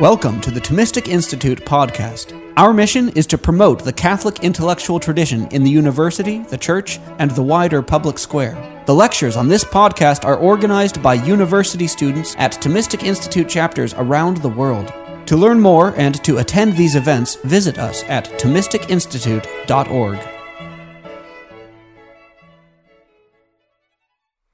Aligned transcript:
Welcome 0.00 0.40
to 0.42 0.52
the 0.52 0.60
Thomistic 0.60 1.08
Institute 1.08 1.64
podcast. 1.64 2.32
Our 2.56 2.72
mission 2.72 3.08
is 3.16 3.26
to 3.26 3.36
promote 3.36 3.82
the 3.82 3.92
Catholic 3.92 4.44
intellectual 4.44 5.00
tradition 5.00 5.48
in 5.48 5.64
the 5.64 5.70
university, 5.70 6.38
the 6.38 6.56
church, 6.56 7.00
and 7.18 7.32
the 7.32 7.42
wider 7.42 7.82
public 7.82 8.16
square. 8.16 8.54
The 8.86 8.94
lectures 8.94 9.36
on 9.36 9.48
this 9.48 9.64
podcast 9.64 10.24
are 10.24 10.36
organized 10.36 11.02
by 11.02 11.14
university 11.14 11.88
students 11.88 12.36
at 12.38 12.52
Thomistic 12.52 13.02
Institute 13.02 13.48
chapters 13.48 13.92
around 13.94 14.36
the 14.36 14.48
world. 14.48 14.92
To 15.26 15.36
learn 15.36 15.60
more 15.60 15.92
and 15.96 16.22
to 16.22 16.38
attend 16.38 16.76
these 16.76 16.94
events, 16.94 17.34
visit 17.34 17.76
us 17.76 18.04
at 18.04 18.26
ThomisticInstitute.org. 18.38 20.18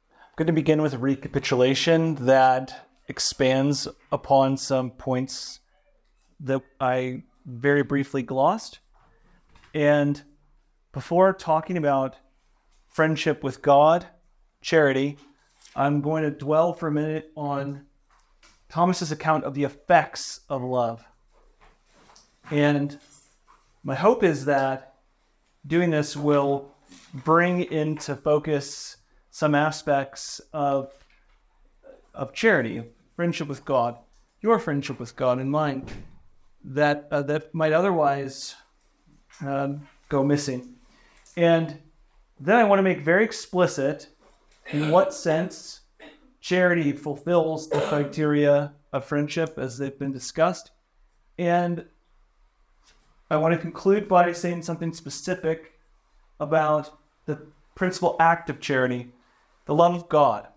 I'm 0.07 0.37
going 0.37 0.47
to 0.47 0.55
begin 0.55 0.81
with 0.81 0.95
a 0.95 0.99
recapitulation 0.99 2.15
that 2.25 2.84
expands 3.09 3.87
upon 4.11 4.57
some 4.57 4.91
points 4.91 5.61
that 6.41 6.63
I 6.81 7.23
very 7.45 7.83
briefly 7.83 8.23
glossed. 8.23 8.79
And 9.75 10.23
before 10.93 11.33
talking 11.33 11.77
about 11.77 12.17
friendship 12.89 13.43
with 13.43 13.61
God, 13.61 14.07
charity, 14.61 15.19
I'm 15.77 16.01
going 16.01 16.23
to 16.23 16.31
dwell 16.31 16.73
for 16.73 16.89
a 16.89 16.93
minute 16.93 17.31
on 17.37 17.87
Thomas's 18.69 19.13
account 19.13 19.45
of 19.45 19.55
the 19.55 19.65
effects 19.65 20.41
of 20.49 20.63
love. 20.63 21.05
And 22.51 22.99
my 23.83 23.95
hope 23.95 24.23
is 24.23 24.45
that 24.47 24.95
doing 25.67 25.91
this 25.91 26.17
will 26.17 26.71
bring 27.13 27.63
into 27.65 28.15
focus 28.15 28.97
some 29.31 29.55
aspects 29.55 30.41
of 30.53 30.91
of 32.15 32.33
charity, 32.33 32.85
friendship 33.17 33.49
with 33.49 33.65
God, 33.65 33.97
your 34.41 34.59
friendship 34.59 34.99
with 34.99 35.17
God 35.17 35.39
and 35.39 35.51
mine, 35.51 35.87
that 36.65 37.09
uh, 37.11 37.23
that 37.23 37.55
might 37.55 37.73
otherwise 37.73 38.55
um, 39.41 39.87
go 40.09 40.23
missing. 40.23 40.75
And 41.37 41.79
then 42.41 42.57
I 42.57 42.65
want 42.65 42.79
to 42.79 42.83
make 42.83 43.01
very 43.01 43.25
explicit 43.25 44.09
in 44.71 44.91
what 44.91 45.13
sense 45.13 45.81
charity 46.41 46.93
fulfills 46.93 47.69
the 47.69 47.81
criteria 47.81 48.73
of 48.93 49.05
friendship 49.05 49.59
as 49.59 49.79
they've 49.79 49.99
been 49.99 50.13
discussed. 50.13 50.71
And 51.39 51.85
I 53.31 53.37
want 53.37 53.55
to 53.55 53.61
conclude 53.61 54.09
by 54.09 54.33
saying 54.33 54.63
something 54.63 54.93
specific 54.93 55.73
about 56.39 56.99
the 57.27 57.41
principal 57.75 58.17
act 58.21 58.51
of 58.51 58.61
charity, 58.61 59.11
the 59.67 59.75
love 59.75 59.95
of 59.95 60.09
God 60.09 60.49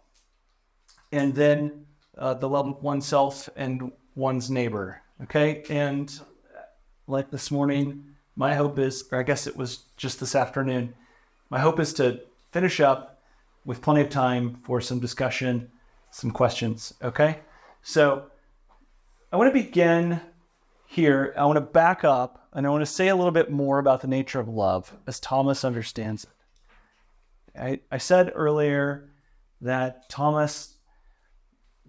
and 1.11 1.33
then 1.35 1.85
uh, 2.17 2.33
the 2.33 2.49
love 2.49 2.67
of 2.67 2.83
oneself 2.83 3.49
and 3.55 3.91
one's 4.15 4.49
neighbor. 4.49 5.01
Okay, 5.23 5.63
and 5.69 6.19
like 7.07 7.31
this 7.31 7.49
morning, 7.49 8.03
my 8.35 8.53
hope 8.53 8.77
is, 8.77 9.03
or 9.11 9.19
I 9.19 9.23
guess 9.23 9.47
it 9.47 9.57
was 9.57 9.85
just 9.97 10.19
this 10.19 10.35
afternoon, 10.35 10.93
my 11.49 11.59
hope 11.59 11.79
is 11.79 11.93
to 11.93 12.21
finish 12.51 12.79
up 12.79 13.21
with 13.65 13.81
plenty 13.81 14.01
of 14.01 14.09
time 14.09 14.59
for 14.63 14.79
some 14.79 14.99
discussion, 14.99 15.69
some 16.11 16.31
questions. 16.31 16.93
Okay, 17.01 17.39
so 17.81 18.25
I 19.31 19.37
want 19.37 19.53
to 19.53 19.63
begin 19.63 20.21
here. 20.85 21.33
I 21.37 21.45
want 21.45 21.57
to 21.57 21.61
back 21.61 22.03
up 22.03 22.47
and 22.53 22.65
I 22.65 22.69
want 22.69 22.81
to 22.81 22.85
say 22.85 23.09
a 23.09 23.15
little 23.15 23.31
bit 23.31 23.51
more 23.51 23.79
about 23.79 24.01
the 24.01 24.07
nature 24.07 24.39
of 24.39 24.47
love 24.47 24.93
as 25.05 25.19
Thomas 25.19 25.65
understands 25.65 26.23
it. 26.23 26.29
I, 27.59 27.79
I 27.91 27.97
said 27.97 28.31
earlier 28.35 29.09
that 29.61 30.09
Thomas 30.09 30.76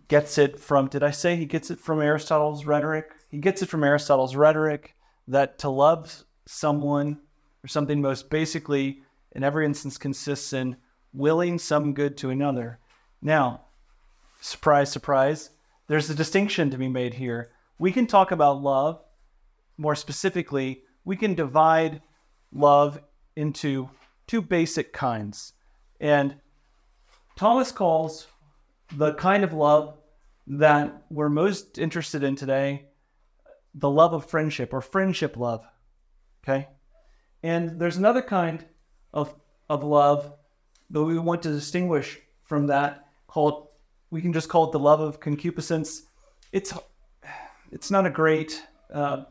gets 0.09 0.39
it 0.39 0.59
from, 0.59 0.89
did 0.89 1.03
I 1.03 1.11
say 1.11 1.37
he 1.37 1.47
gets 1.47 1.71
it 1.71 1.79
from 1.79 2.01
Aristotle's 2.01 2.65
rhetoric? 2.65 3.13
He 3.31 3.39
gets 3.39 3.63
it 3.63 3.69
from 3.69 3.85
Aristotle's 3.85 4.35
rhetoric 4.35 4.95
that 5.27 5.59
to 5.61 5.69
love 5.69 6.25
someone 6.47 7.21
or 7.63 7.69
something 7.69 8.01
most 8.01 8.31
basically 8.31 9.03
in 9.33 9.45
every 9.45 9.67
instance 9.67 9.99
consists 9.99 10.53
in 10.53 10.77
willing 11.13 11.59
some 11.59 11.93
good 11.93 12.17
to 12.17 12.31
another. 12.31 12.79
Now, 13.21 13.63
surprise, 14.41 14.91
surprise, 14.91 15.51
there's 15.87 16.09
a 16.09 16.15
distinction 16.15 16.71
to 16.71 16.79
be 16.79 16.89
made 16.89 17.15
here. 17.15 17.51
We 17.79 17.93
can 17.93 18.07
talk 18.07 18.31
about 18.31 18.63
love 18.63 19.01
more 19.77 19.95
specifically, 19.95 20.83
we 21.05 21.17
can 21.17 21.35
divide 21.35 22.03
love 22.53 23.01
into 23.37 23.89
two 24.27 24.43
basic 24.43 24.93
kinds. 24.93 25.53
And 26.01 26.37
Thomas 27.37 27.71
calls 27.71 28.27
the 28.97 29.15
kind 29.15 29.45
of 29.45 29.53
love 29.53 29.97
that 30.47 31.03
we're 31.11 31.29
most 31.29 31.79
interested 31.79 32.23
in 32.23 32.37
today 32.37 32.85
the 33.75 33.91
love 33.91 34.13
of 34.13 34.25
friendship 34.25 34.73
or 34.73 34.81
friendship 34.81 35.37
love. 35.37 35.65
Okay? 36.43 36.69
And 37.43 37.79
there's 37.79 37.97
another 37.97 38.23
kind 38.23 38.65
of, 39.13 39.35
of 39.69 39.85
love 39.85 40.33
that 40.91 41.03
we 41.03 41.19
want 41.19 41.43
to 41.43 41.51
distinguish 41.51 42.19
from 42.45 42.67
that 42.69 43.07
called, 43.27 43.69
we 44.11 44.21
can 44.23 44.33
just 44.33 44.49
call 44.49 44.65
it 44.65 44.73
the 44.73 44.79
love 44.79 45.01
of 45.01 45.21
concupiscence. 45.21 46.03
It's, 46.51 46.73
it's 47.71 47.91
not 47.91 48.07
a 48.07 48.11
great, 48.11 48.63
uh, 48.93 49.25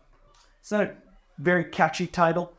it's 0.62 0.72
not 0.72 0.84
a 0.84 0.96
very 1.40 1.66
catchy 1.66 2.08
title, 2.08 2.54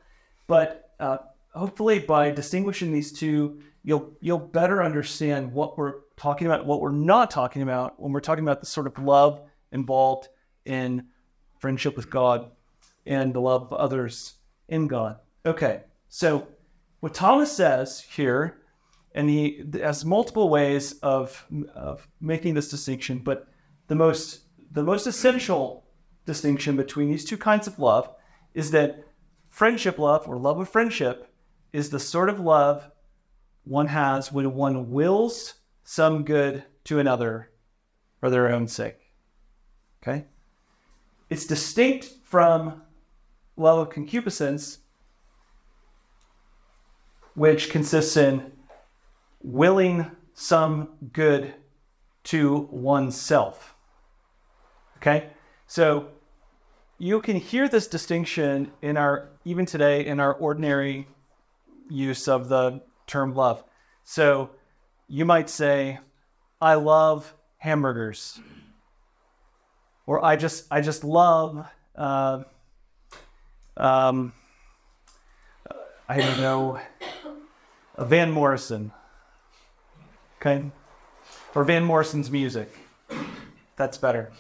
but 0.46 0.90
uh, 0.98 1.18
hopefully 1.54 2.00
by 2.00 2.30
distinguishing 2.30 2.92
these 2.92 3.12
two, 3.12 3.60
you'll, 3.84 4.12
you'll 4.20 4.38
better 4.38 4.82
understand 4.82 5.52
what 5.52 5.78
we're 5.78 5.94
talking 6.18 6.46
about 6.46 6.66
what 6.66 6.80
we're 6.80 6.90
not 6.90 7.30
talking 7.30 7.62
about 7.62 8.00
when 8.00 8.12
we're 8.12 8.20
talking 8.20 8.44
about 8.44 8.60
the 8.60 8.66
sort 8.66 8.86
of 8.86 8.98
love 8.98 9.40
involved 9.72 10.28
in 10.64 11.06
friendship 11.58 11.96
with 11.96 12.10
God 12.10 12.50
and 13.06 13.32
the 13.32 13.40
love 13.40 13.62
of 13.62 13.72
others 13.72 14.34
in 14.68 14.86
God. 14.86 15.16
Okay, 15.46 15.82
so 16.08 16.48
what 17.00 17.14
Thomas 17.14 17.52
says 17.52 18.00
here, 18.00 18.60
and 19.14 19.30
he 19.30 19.64
has 19.80 20.04
multiple 20.04 20.48
ways 20.48 20.92
of, 21.00 21.46
of 21.74 22.06
making 22.20 22.54
this 22.54 22.68
distinction, 22.68 23.18
but 23.18 23.48
the 23.86 23.94
most 23.94 24.42
the 24.70 24.82
most 24.82 25.06
essential 25.06 25.86
distinction 26.26 26.76
between 26.76 27.08
these 27.08 27.24
two 27.24 27.38
kinds 27.38 27.66
of 27.66 27.78
love 27.78 28.10
is 28.52 28.70
that 28.72 29.02
friendship 29.48 29.98
love 29.98 30.28
or 30.28 30.36
love 30.36 30.60
of 30.60 30.68
friendship 30.68 31.32
is 31.72 31.88
the 31.88 31.98
sort 31.98 32.28
of 32.28 32.38
love 32.38 32.90
one 33.64 33.86
has 33.86 34.30
when 34.30 34.54
one 34.54 34.90
wills 34.90 35.54
some 35.90 36.22
good 36.22 36.62
to 36.84 36.98
another 36.98 37.48
for 38.20 38.28
their 38.28 38.52
own 38.52 38.68
sake. 38.68 39.10
Okay? 40.02 40.26
It's 41.30 41.46
distinct 41.46 42.10
from 42.24 42.82
love 43.56 43.78
of 43.78 43.88
concupiscence, 43.88 44.80
which 47.32 47.70
consists 47.70 48.18
in 48.18 48.52
willing 49.42 50.10
some 50.34 50.90
good 51.10 51.54
to 52.24 52.68
oneself. 52.70 53.74
Okay? 54.98 55.30
So 55.66 56.08
you 56.98 57.22
can 57.22 57.36
hear 57.36 57.66
this 57.66 57.86
distinction 57.86 58.72
in 58.82 58.98
our, 58.98 59.30
even 59.46 59.64
today, 59.64 60.04
in 60.04 60.20
our 60.20 60.34
ordinary 60.34 61.08
use 61.88 62.28
of 62.28 62.50
the 62.50 62.82
term 63.06 63.34
love. 63.34 63.64
So 64.04 64.50
you 65.08 65.24
might 65.24 65.48
say, 65.48 65.98
I 66.60 66.74
love 66.74 67.34
hamburgers. 67.56 68.40
Or 70.06 70.24
I 70.24 70.36
just 70.36 70.66
I 70.70 70.80
just 70.80 71.04
love 71.04 71.66
uh, 71.94 72.42
um, 73.76 74.32
I 76.08 76.18
don't 76.18 76.40
know 76.40 76.78
Van 77.98 78.30
Morrison. 78.30 78.92
Okay? 80.40 80.70
Or 81.54 81.64
Van 81.64 81.84
Morrison's 81.84 82.30
music. 82.30 82.72
That's 83.76 83.98
better. 83.98 84.32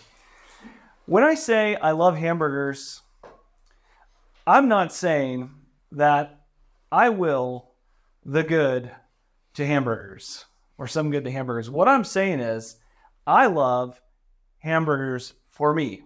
When 1.06 1.24
I 1.24 1.34
say 1.34 1.76
I 1.76 1.92
love 1.92 2.16
hamburgers, 2.16 3.02
I'm 4.46 4.68
not 4.68 4.92
saying 4.92 5.50
that 5.92 6.40
I 6.92 7.08
will 7.08 7.70
the 8.24 8.42
good 8.42 8.90
to 9.54 9.66
hamburgers 9.66 10.44
or 10.78 10.86
some 10.86 11.10
good 11.10 11.24
to 11.24 11.30
hamburgers. 11.30 11.68
What 11.68 11.88
I'm 11.88 12.04
saying 12.04 12.40
is, 12.40 12.76
I 13.26 13.46
love 13.46 14.00
hamburgers 14.60 15.34
for 15.50 15.74
me. 15.74 16.04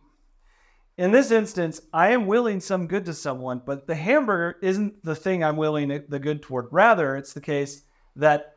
In 0.99 1.11
this 1.11 1.31
instance, 1.31 1.81
I 1.93 2.11
am 2.11 2.27
willing 2.27 2.61
some 2.61 2.87
good 2.87 3.05
to 3.07 3.15
someone, 3.15 3.63
but 3.65 3.87
the 3.87 3.95
hamburger 3.95 4.59
isn't 4.63 5.03
the 5.05 5.15
thing 5.15 5.43
I'm 5.43 5.57
willing 5.57 6.05
the 6.09 6.19
good 6.19 6.43
toward. 6.43 6.69
Rather, 6.71 7.17
it's 7.17 7.33
the 7.33 7.41
case 7.41 7.83
that 8.17 8.57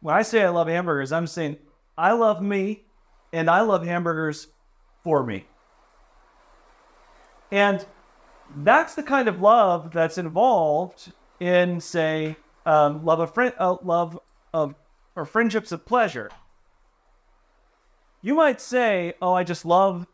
when 0.00 0.14
I 0.14 0.22
say 0.22 0.42
I 0.42 0.48
love 0.48 0.68
hamburgers, 0.68 1.12
I'm 1.12 1.26
saying 1.26 1.58
I 1.96 2.12
love 2.12 2.42
me 2.42 2.84
and 3.32 3.48
I 3.48 3.60
love 3.60 3.84
hamburgers 3.84 4.48
for 5.02 5.24
me. 5.24 5.46
And 7.52 7.84
that's 8.56 8.94
the 8.94 9.02
kind 9.02 9.28
of 9.28 9.40
love 9.40 9.92
that's 9.92 10.18
involved 10.18 11.12
in, 11.40 11.80
say, 11.80 12.36
um, 12.66 13.04
love 13.04 13.20
of 13.20 13.32
friend, 13.32 13.54
uh, 13.58 13.76
love 13.82 14.18
of 14.52 14.74
or 15.16 15.24
friendships 15.24 15.72
of 15.72 15.84
pleasure. 15.84 16.30
You 18.22 18.34
might 18.34 18.60
say, 18.60 19.14
"Oh, 19.20 19.34
I 19.34 19.44
just 19.44 19.64
love 19.64 20.06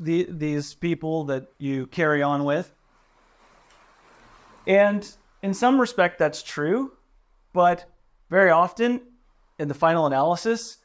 the, 0.00 0.26
these 0.28 0.74
people 0.74 1.24
that 1.24 1.46
you 1.58 1.86
carry 1.86 2.22
on 2.22 2.44
with. 2.44 2.74
And 4.66 5.08
in 5.42 5.54
some 5.54 5.80
respect, 5.80 6.18
that's 6.18 6.42
true. 6.42 6.92
But 7.52 7.84
very 8.30 8.50
often, 8.50 9.02
in 9.58 9.68
the 9.68 9.74
final 9.74 10.06
analysis, 10.06 10.78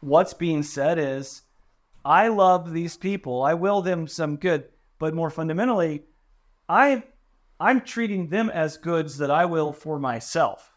what's 0.00 0.34
being 0.34 0.62
said 0.62 0.98
is, 0.98 1.42
I 2.04 2.28
love 2.28 2.72
these 2.72 2.96
people. 2.96 3.42
I 3.42 3.54
will 3.54 3.80
them 3.80 4.08
some 4.08 4.36
good. 4.36 4.64
But 4.98 5.14
more 5.14 5.30
fundamentally, 5.30 6.04
I, 6.68 7.04
I'm 7.60 7.82
treating 7.82 8.28
them 8.28 8.50
as 8.50 8.76
goods 8.76 9.18
that 9.18 9.30
I 9.30 9.44
will 9.44 9.72
for 9.72 9.98
myself. 9.98 10.72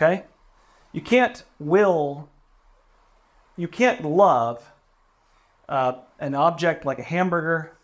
Okay? 0.00 0.24
You 0.92 1.02
can't 1.02 1.44
will, 1.58 2.28
you 3.56 3.68
can't 3.68 4.04
love 4.04 4.72
uh, 5.68 5.92
an 6.18 6.34
object 6.34 6.84
like 6.84 6.98
a 6.98 7.02
hamburger 7.02 7.76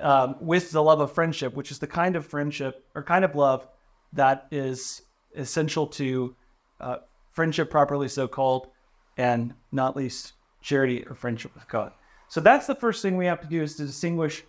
um, 0.00 0.36
with 0.40 0.70
the 0.70 0.82
love 0.82 1.00
of 1.00 1.12
friendship, 1.12 1.54
which 1.54 1.70
is 1.70 1.78
the 1.78 1.86
kind 1.86 2.16
of 2.16 2.26
friendship 2.26 2.84
or 2.94 3.02
kind 3.02 3.24
of 3.24 3.34
love 3.34 3.66
that 4.14 4.46
is 4.50 5.02
essential 5.36 5.86
to 5.86 6.34
uh, 6.80 6.96
friendship 7.30 7.70
properly 7.70 8.08
so 8.08 8.26
called, 8.26 8.68
and 9.16 9.52
not 9.70 9.94
least 9.94 10.32
charity 10.62 11.04
or 11.06 11.14
friendship 11.14 11.54
with 11.54 11.68
God. 11.68 11.92
So 12.28 12.40
that's 12.40 12.66
the 12.66 12.74
first 12.74 13.02
thing 13.02 13.16
we 13.16 13.26
have 13.26 13.40
to 13.42 13.46
do 13.46 13.62
is 13.62 13.76
to 13.76 13.84
distinguish 13.84 14.42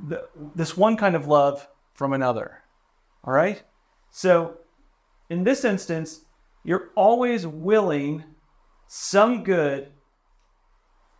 the, 0.00 0.26
this 0.54 0.76
one 0.76 0.96
kind 0.96 1.14
of 1.14 1.28
love 1.28 1.68
from 1.94 2.12
another. 2.12 2.62
All 3.22 3.32
right? 3.32 3.62
So 4.10 4.58
in 5.30 5.44
this 5.44 5.64
instance, 5.64 6.20
you're 6.64 6.90
always 6.94 7.46
willing 7.46 8.24
some 8.86 9.44
good 9.44 9.88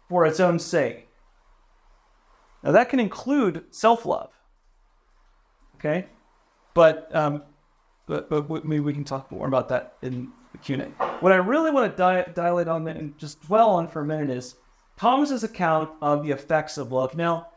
for 0.09 0.27
its 0.27 0.41
own 0.41 0.59
sake. 0.59 1.09
Now 2.63 2.73
that 2.73 2.89
can 2.89 3.01
include 3.01 3.65
self-love. 3.71 4.31
Okay? 5.77 6.07
But 6.73 7.15
um, 7.15 7.43
but, 8.07 8.29
but 8.29 8.65
maybe 8.65 8.81
we 8.81 8.93
can 8.93 9.05
talk 9.05 9.31
more 9.31 9.47
about 9.47 9.69
that 9.71 9.97
in 10.03 10.31
the 10.53 10.59
Q&A. 10.59 10.85
What 11.21 11.33
I 11.33 11.37
really 11.37 11.71
want 11.71 11.91
to 11.91 11.97
di- 11.97 12.27
dilate 12.35 12.69
on 12.69 12.87
and 12.87 13.17
just 13.19 13.43
dwell 13.43 13.71
on 13.71 13.89
for 13.89 14.03
a 14.03 14.05
minute 14.05 14.31
is 14.31 14.57
Thomas's 14.97 15.43
account 15.43 15.91
of 16.03 16.23
the 16.23 16.31
effects 16.31 16.77
of 16.77 16.93
love. 16.93 17.17
Now, 17.17 17.49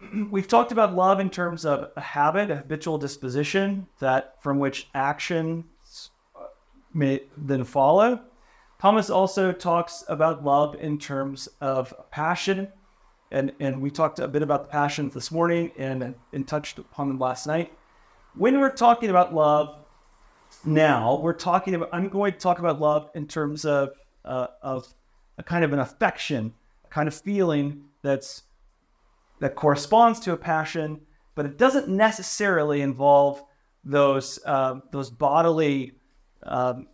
we've 0.30 0.48
talked 0.48 0.72
about 0.72 0.94
love 0.94 1.20
in 1.20 1.30
terms 1.30 1.64
of 1.64 1.90
a 1.96 2.00
habit, 2.00 2.50
a 2.50 2.56
habitual 2.56 2.98
disposition 2.98 3.86
that 4.00 4.42
from 4.42 4.58
which 4.58 4.88
actions 4.94 6.10
may 6.94 7.22
then 7.36 7.64
follow. 7.64 8.20
Thomas 8.80 9.10
also 9.10 9.52
talks 9.52 10.04
about 10.08 10.44
love 10.44 10.76
in 10.76 10.98
terms 10.98 11.48
of 11.60 11.92
passion, 12.10 12.68
and 13.30 13.52
and 13.58 13.80
we 13.82 13.90
talked 13.90 14.20
a 14.20 14.28
bit 14.28 14.42
about 14.42 14.62
the 14.62 14.68
passion 14.68 15.10
this 15.10 15.30
morning 15.32 15.72
and 15.76 16.14
and 16.32 16.46
touched 16.46 16.78
upon 16.78 17.08
them 17.08 17.18
last 17.18 17.46
night. 17.46 17.72
When 18.34 18.60
we're 18.60 18.70
talking 18.70 19.10
about 19.10 19.34
love 19.34 19.84
now, 20.64 21.18
we're 21.20 21.32
talking 21.32 21.74
about. 21.74 21.88
I'm 21.92 22.08
going 22.08 22.32
to 22.32 22.38
talk 22.38 22.60
about 22.60 22.80
love 22.80 23.10
in 23.14 23.26
terms 23.26 23.64
of 23.64 23.90
uh, 24.24 24.46
of 24.62 24.86
a 25.38 25.42
kind 25.42 25.64
of 25.64 25.72
an 25.72 25.80
affection, 25.80 26.54
a 26.84 26.88
kind 26.88 27.08
of 27.08 27.14
feeling 27.14 27.82
that's 28.02 28.44
that 29.40 29.54
corresponds 29.54 30.20
to 30.20 30.32
a 30.32 30.36
passion, 30.36 31.00
but 31.34 31.46
it 31.46 31.56
doesn't 31.56 31.88
necessarily 31.88 32.80
involve 32.80 33.42
those 33.84 34.38
uh, 34.44 34.80
those 34.92 35.10
bodily 35.10 35.92
um, 36.42 36.88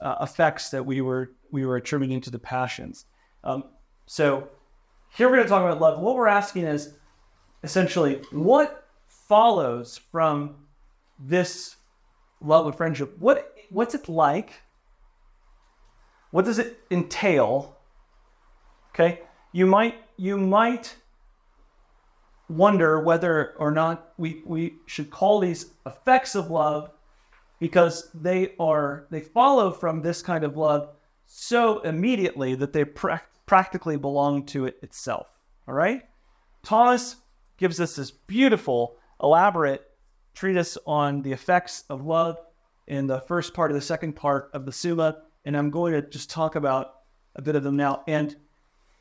uh, 0.00 0.16
effects 0.22 0.70
that 0.70 0.84
we 0.84 1.00
were 1.00 1.32
we 1.50 1.64
were 1.66 1.76
attributing 1.76 2.20
to 2.22 2.30
the 2.30 2.38
passions. 2.38 3.06
Um, 3.44 3.64
so 4.06 4.48
here 5.16 5.28
we're 5.28 5.36
going 5.36 5.46
to 5.46 5.50
talk 5.50 5.62
about 5.62 5.80
love. 5.80 6.00
What 6.00 6.14
we're 6.14 6.28
asking 6.28 6.64
is 6.64 6.94
essentially 7.62 8.22
what 8.30 8.86
follows 9.06 10.00
from 10.10 10.56
this 11.18 11.76
love 12.40 12.66
of 12.66 12.76
friendship. 12.76 13.16
What 13.18 13.54
what's 13.70 13.94
it 13.94 14.08
like? 14.08 14.62
What 16.30 16.44
does 16.44 16.58
it 16.58 16.78
entail? 16.90 17.76
Okay, 18.90 19.20
you 19.52 19.66
might 19.66 19.96
you 20.16 20.36
might 20.36 20.96
wonder 22.48 23.00
whether 23.00 23.54
or 23.58 23.70
not 23.70 24.12
we, 24.16 24.42
we 24.44 24.74
should 24.86 25.10
call 25.10 25.40
these 25.40 25.66
effects 25.86 26.34
of 26.34 26.50
love 26.50 26.90
because 27.58 28.10
they 28.14 28.54
are 28.58 29.06
they 29.10 29.20
follow 29.20 29.70
from 29.70 30.00
this 30.00 30.22
kind 30.22 30.44
of 30.44 30.56
love 30.56 30.90
so 31.26 31.80
immediately 31.80 32.54
that 32.54 32.72
they 32.72 32.84
pra- 32.84 33.22
practically 33.46 33.96
belong 33.96 34.46
to 34.46 34.66
it 34.66 34.78
itself. 34.82 35.28
All 35.66 35.74
right? 35.74 36.02
Thomas 36.62 37.16
gives 37.56 37.80
us 37.80 37.96
this 37.96 38.10
beautiful 38.10 38.96
elaborate 39.22 39.84
treatise 40.34 40.78
on 40.86 41.22
the 41.22 41.32
effects 41.32 41.84
of 41.90 42.04
love 42.04 42.38
in 42.86 43.06
the 43.06 43.20
first 43.20 43.52
part 43.52 43.70
of 43.70 43.74
the 43.74 43.80
second 43.80 44.14
part 44.14 44.50
of 44.54 44.64
the 44.64 44.72
summa 44.72 45.18
and 45.44 45.56
i'm 45.56 45.70
going 45.70 45.92
to 45.92 46.02
just 46.02 46.30
talk 46.30 46.54
about 46.54 46.94
a 47.34 47.42
bit 47.42 47.56
of 47.56 47.62
them 47.62 47.76
now. 47.76 48.02
And 48.06 48.34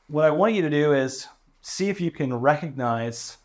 what 0.07 0.25
i 0.25 0.31
want 0.31 0.55
you 0.55 0.63
to 0.63 0.69
do 0.69 0.94
is 0.94 1.27
see 1.67 1.89
if 1.89 1.99
you 1.99 2.09
can 2.09 2.33
recognize 2.33 3.37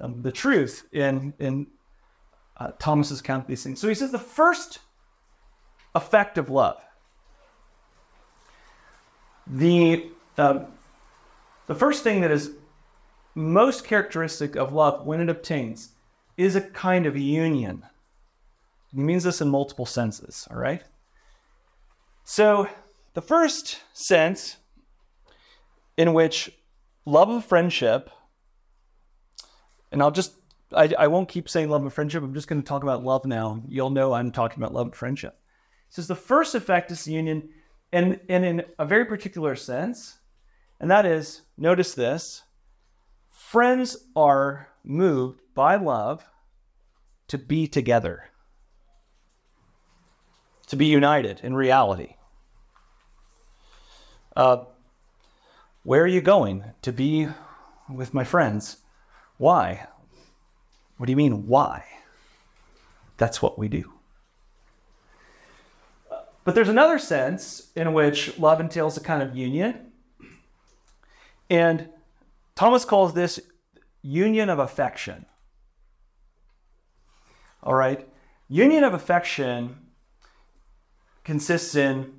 um, 0.00 0.22
the 0.22 0.32
truth 0.32 0.88
in 0.92 1.32
in 1.38 1.68
uh, 2.56 2.72
Thomas's 2.80 3.20
account 3.20 3.44
of 3.44 3.48
these 3.48 3.62
things. 3.62 3.80
So 3.80 3.88
he 3.88 3.94
says 3.94 4.10
the 4.10 4.18
first 4.18 4.80
effect 5.94 6.36
of 6.36 6.50
love, 6.50 6.82
the 9.46 10.10
um, 10.36 10.66
the 11.68 11.74
first 11.76 12.02
thing 12.02 12.20
that 12.22 12.32
is 12.32 12.50
most 13.36 13.84
characteristic 13.84 14.56
of 14.56 14.72
love 14.72 15.06
when 15.06 15.20
it 15.20 15.28
obtains 15.28 15.90
is 16.36 16.56
a 16.56 16.60
kind 16.60 17.06
of 17.06 17.16
union. 17.16 17.84
He 18.92 19.00
means 19.00 19.22
this 19.22 19.40
in 19.40 19.48
multiple 19.48 19.86
senses. 19.86 20.48
All 20.50 20.56
right. 20.56 20.82
So 22.24 22.68
the 23.14 23.22
first 23.22 23.78
sense 23.92 24.56
in 25.96 26.12
which 26.14 26.50
love 27.04 27.30
of 27.30 27.44
friendship, 27.44 28.10
and 29.92 30.02
I'll 30.02 30.10
just, 30.10 30.32
I, 30.72 30.92
I 30.98 31.06
won't 31.08 31.28
keep 31.28 31.48
saying 31.48 31.68
love 31.68 31.84
of 31.84 31.92
friendship. 31.92 32.22
I'm 32.22 32.34
just 32.34 32.48
going 32.48 32.62
to 32.62 32.68
talk 32.68 32.82
about 32.82 33.04
love 33.04 33.24
now. 33.24 33.62
You'll 33.68 33.90
know 33.90 34.12
I'm 34.12 34.30
talking 34.30 34.62
about 34.62 34.74
love 34.74 34.86
and 34.86 34.94
friendship. 34.94 35.38
It 35.88 35.94
says 35.94 36.06
the 36.06 36.14
first 36.14 36.54
effect 36.54 36.90
is 36.90 37.08
union, 37.08 37.48
and, 37.92 38.20
and 38.28 38.44
in 38.44 38.64
a 38.78 38.84
very 38.84 39.04
particular 39.04 39.56
sense, 39.56 40.18
and 40.78 40.90
that 40.90 41.04
is, 41.04 41.42
notice 41.56 41.94
this 41.94 42.42
friends 43.28 43.96
are 44.14 44.68
moved 44.84 45.40
by 45.54 45.76
love 45.76 46.24
to 47.28 47.38
be 47.38 47.66
together, 47.66 48.24
to 50.68 50.76
be 50.76 50.86
united 50.86 51.40
in 51.42 51.54
reality. 51.54 52.14
Uh, 54.36 54.64
where 55.82 56.02
are 56.02 56.06
you 56.06 56.20
going? 56.20 56.64
To 56.82 56.92
be 56.92 57.28
with 57.88 58.14
my 58.14 58.24
friends. 58.24 58.78
Why? 59.38 59.86
What 60.96 61.06
do 61.06 61.12
you 61.12 61.16
mean, 61.16 61.46
why? 61.46 61.84
That's 63.16 63.40
what 63.40 63.58
we 63.58 63.68
do. 63.68 63.92
But 66.44 66.54
there's 66.54 66.68
another 66.68 66.98
sense 66.98 67.70
in 67.76 67.92
which 67.92 68.38
love 68.38 68.60
entails 68.60 68.96
a 68.96 69.00
kind 69.00 69.22
of 69.22 69.36
union. 69.36 69.92
And 71.48 71.88
Thomas 72.54 72.84
calls 72.84 73.14
this 73.14 73.40
union 74.02 74.48
of 74.48 74.58
affection. 74.58 75.26
All 77.62 77.74
right? 77.74 78.08
Union 78.48 78.84
of 78.84 78.94
affection 78.94 79.78
consists 81.24 81.74
in 81.74 82.12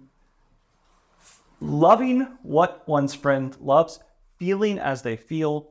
loving 1.61 2.27
what 2.41 2.85
one's 2.87 3.13
friend 3.13 3.55
loves, 3.61 3.99
feeling 4.37 4.79
as 4.79 5.03
they 5.03 5.15
feel. 5.15 5.69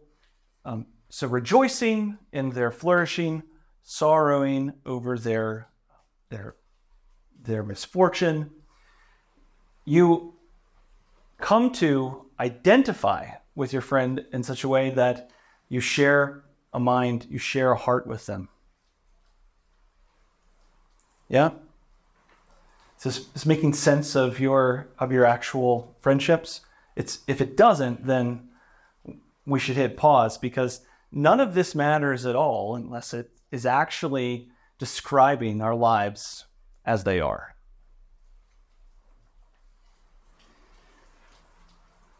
Um, 0.65 0.87
so 1.11 1.27
rejoicing 1.27 2.19
in 2.33 2.51
their 2.51 2.71
flourishing, 2.71 3.43
sorrowing 3.83 4.73
over 4.87 5.19
their 5.19 5.69
their 6.31 6.55
their 7.43 7.63
misfortune. 7.63 8.51
You 9.85 10.35
come 11.39 11.73
to 11.73 12.27
identify 12.39 13.31
with 13.55 13.73
your 13.73 13.83
friend 13.83 14.25
in 14.33 14.43
such 14.43 14.63
a 14.63 14.69
way 14.69 14.91
that 14.91 15.31
you 15.69 15.81
share 15.81 16.45
a 16.73 16.79
mind, 16.79 17.27
you 17.29 17.39
share 17.39 17.73
a 17.73 17.77
heart 17.77 18.07
with 18.07 18.27
them. 18.27 18.49
Yeah? 21.29 21.51
Is 23.01 23.05
this, 23.05 23.29
is 23.35 23.47
making 23.47 23.73
sense 23.73 24.15
of 24.15 24.39
your 24.39 24.89
of 24.99 25.11
your 25.11 25.25
actual 25.25 25.97
friendships? 26.01 26.61
It's 26.97 27.21
if 27.27 27.41
it 27.41 27.57
doesn't, 27.57 28.07
then 28.07 28.51
we 29.47 29.59
should 29.59 29.77
hit 29.77 29.97
pause 29.97 30.37
because 30.37 30.83
none 31.11 31.41
of 31.41 31.55
this 31.55 31.75
matters 31.75 32.27
at 32.27 32.37
all 32.37 32.77
unless 32.77 33.15
it 33.15 33.31
is 33.51 33.65
actually 33.65 34.51
describing 34.79 35.63
our 35.63 35.75
lives 35.75 36.45
as 36.85 37.05
they 37.05 37.21
are. 37.21 37.55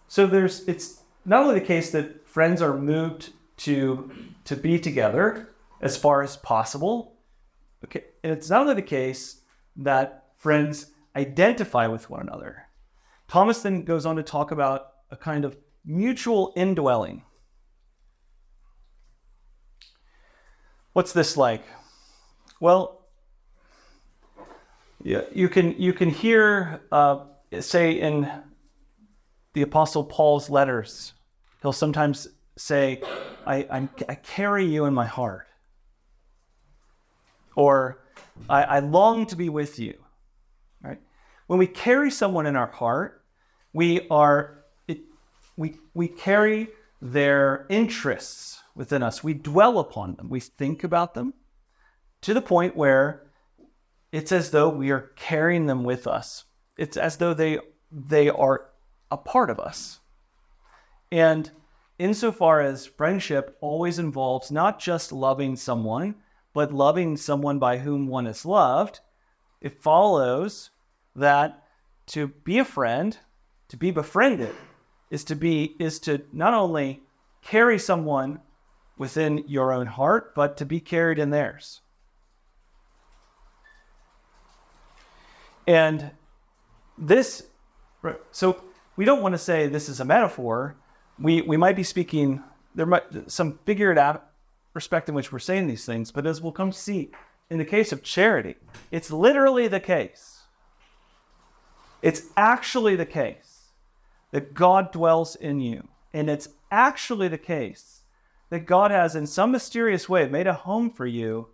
So 0.09 0.27
there's 0.27 0.67
it's 0.67 1.03
not 1.27 1.43
only 1.43 1.61
the 1.61 1.67
case 1.67 1.91
that 1.91 2.27
friends 2.27 2.63
are 2.63 2.77
moved 2.77 3.35
to 3.59 4.11
to 4.47 4.57
be 4.57 4.79
together 4.79 5.51
as 5.83 5.99
far 5.99 6.23
as 6.23 6.39
possible. 6.39 7.17
Okay, 7.85 8.05
and 8.25 8.33
it's 8.33 8.49
not 8.49 8.63
only 8.63 8.75
the 8.75 8.83
case 8.83 9.43
that 9.77 10.20
friends 10.41 10.87
identify 11.15 11.87
with 11.87 12.09
one 12.09 12.23
another. 12.23 12.67
Thomas 13.29 13.63
then 13.63 13.85
goes 13.85 14.07
on 14.07 14.17
to 14.17 14.23
talk 14.23 14.51
about 14.51 14.93
a 15.11 15.17
kind 15.17 15.45
of 15.45 15.57
mutual 15.85 16.53
indwelling. 16.57 17.23
What's 20.95 21.13
this 21.13 21.37
like? 21.37 21.63
Well, 22.59 23.07
yeah, 25.03 25.23
you 25.33 25.49
can 25.49 25.81
you 25.81 25.93
can 25.93 26.11
hear, 26.11 26.81
uh, 26.91 27.27
say 27.61 27.93
in 27.93 28.31
the 29.53 29.63
Apostle 29.63 30.05
Paul's 30.05 30.51
letters, 30.51 31.13
he'll 31.63 31.73
sometimes 31.73 32.29
say, 32.57 33.03
I, 33.47 33.57
I, 33.57 33.89
I 34.09 34.15
carry 34.15 34.65
you 34.65 34.87
in 34.87 34.95
my 34.95 35.07
heart. 35.07 35.47
Or, 37.57 38.03
I, 38.49 38.63
I 38.63 38.79
long 38.79 39.27
to 39.27 39.37
be 39.37 39.49
with 39.49 39.79
you. 39.79 39.95
When 41.51 41.59
we 41.59 41.67
carry 41.67 42.13
someone 42.13 42.47
in 42.47 42.55
our 42.55 42.71
heart, 42.71 43.25
we 43.73 44.07
are 44.09 44.63
it, 44.87 45.01
we, 45.57 45.79
we 45.95 46.07
carry 46.07 46.69
their 47.03 47.67
interests 47.69 48.63
within 48.77 49.03
us. 49.03 49.25
We 49.25 49.35
dwell 49.35 49.81
upon 49.81 50.15
them. 50.15 50.29
We 50.29 50.39
think 50.39 50.85
about 50.85 51.15
them 51.15 51.35
to 52.21 52.35
the 52.35 52.41
point 52.41 52.77
where 52.77 53.27
it's 54.13 54.31
as 54.31 54.53
though 54.53 54.69
we 54.69 54.93
are 54.93 55.11
carrying 55.17 55.67
them 55.67 55.83
with 55.83 56.07
us. 56.07 56.45
It's 56.79 56.97
as 56.97 57.17
though 57.17 57.35
they 57.35 57.59
they 57.91 58.29
are 58.29 58.67
a 59.11 59.17
part 59.17 59.51
of 59.51 59.59
us. 59.59 59.99
And 61.11 61.51
insofar 61.99 62.61
as 62.61 62.87
friendship 62.87 63.59
always 63.61 63.99
involves 63.99 64.53
not 64.53 64.79
just 64.79 65.11
loving 65.11 65.57
someone, 65.57 66.15
but 66.55 66.73
loving 66.73 67.17
someone 67.17 67.59
by 67.59 67.79
whom 67.79 68.07
one 68.07 68.29
is 68.29 68.47
loved, 68.47 69.01
it 69.61 69.83
follows 69.83 70.71
that 71.17 71.65
to 72.09 72.29
be 72.29 72.59
a 72.59 72.65
friend, 72.65 73.17
to 73.69 73.77
be 73.77 73.91
befriended, 73.91 74.55
is 75.11 75.25
to 75.25 75.35
be 75.35 75.77
is 75.79 75.99
to 76.01 76.23
not 76.33 76.55
only 76.55 77.03
carry 77.43 77.79
someone 77.79 78.41
within 78.97 79.45
your 79.47 79.73
own 79.73 79.87
heart, 79.87 80.35
but 80.35 80.57
to 80.59 80.67
be 80.67 80.79
carried 80.79 81.19
in 81.19 81.31
theirs. 81.31 81.81
And 85.67 86.11
this, 86.99 87.45
so 88.31 88.63
we 88.97 89.05
don't 89.05 89.23
want 89.23 89.35
to 89.35 89.39
say 89.39 89.69
this 89.69 89.89
is 89.89 90.01
a 90.01 90.05
metaphor. 90.05 90.77
We, 91.19 91.43
we 91.43 91.57
might 91.57 91.77
be 91.77 91.83
speaking, 91.83 92.43
there 92.75 92.87
might 92.87 93.31
some 93.31 93.59
figured 93.65 93.99
out 93.99 94.27
respect 94.75 95.09
in 95.09 95.15
which 95.15 95.33
we're 95.33 95.39
saying 95.39 95.67
these 95.67 95.85
things, 95.85 96.13
but 96.13 96.27
as 96.27 96.41
we'll 96.41 96.53
come 96.53 96.71
to 96.71 96.79
see 96.79 97.11
in 97.49 97.59
the 97.59 97.65
case 97.65 97.93
of 97.93 98.03
charity, 98.03 98.57
it's 98.91 99.11
literally 99.11 99.67
the 99.67 99.81
case. 99.81 100.40
It's 102.03 102.23
actually 102.37 102.97
the 102.97 103.07
case 103.07 103.69
that 104.31 104.55
God 104.55 104.93
dwells 104.93 105.37
in 105.37 105.61
you. 105.61 105.89
And 106.13 106.29
it's 106.29 106.49
actually 106.71 107.29
the 107.29 107.39
case 107.39 108.01
that 108.49 108.67
God 108.67 108.91
has, 108.91 109.15
in 109.15 109.27
some 109.27 109.53
mysterious 109.53 110.09
way, 110.09 110.29
made 110.29 110.47
a 110.47 110.55
home 110.55 110.91
for 110.91 111.07
you 111.07 111.49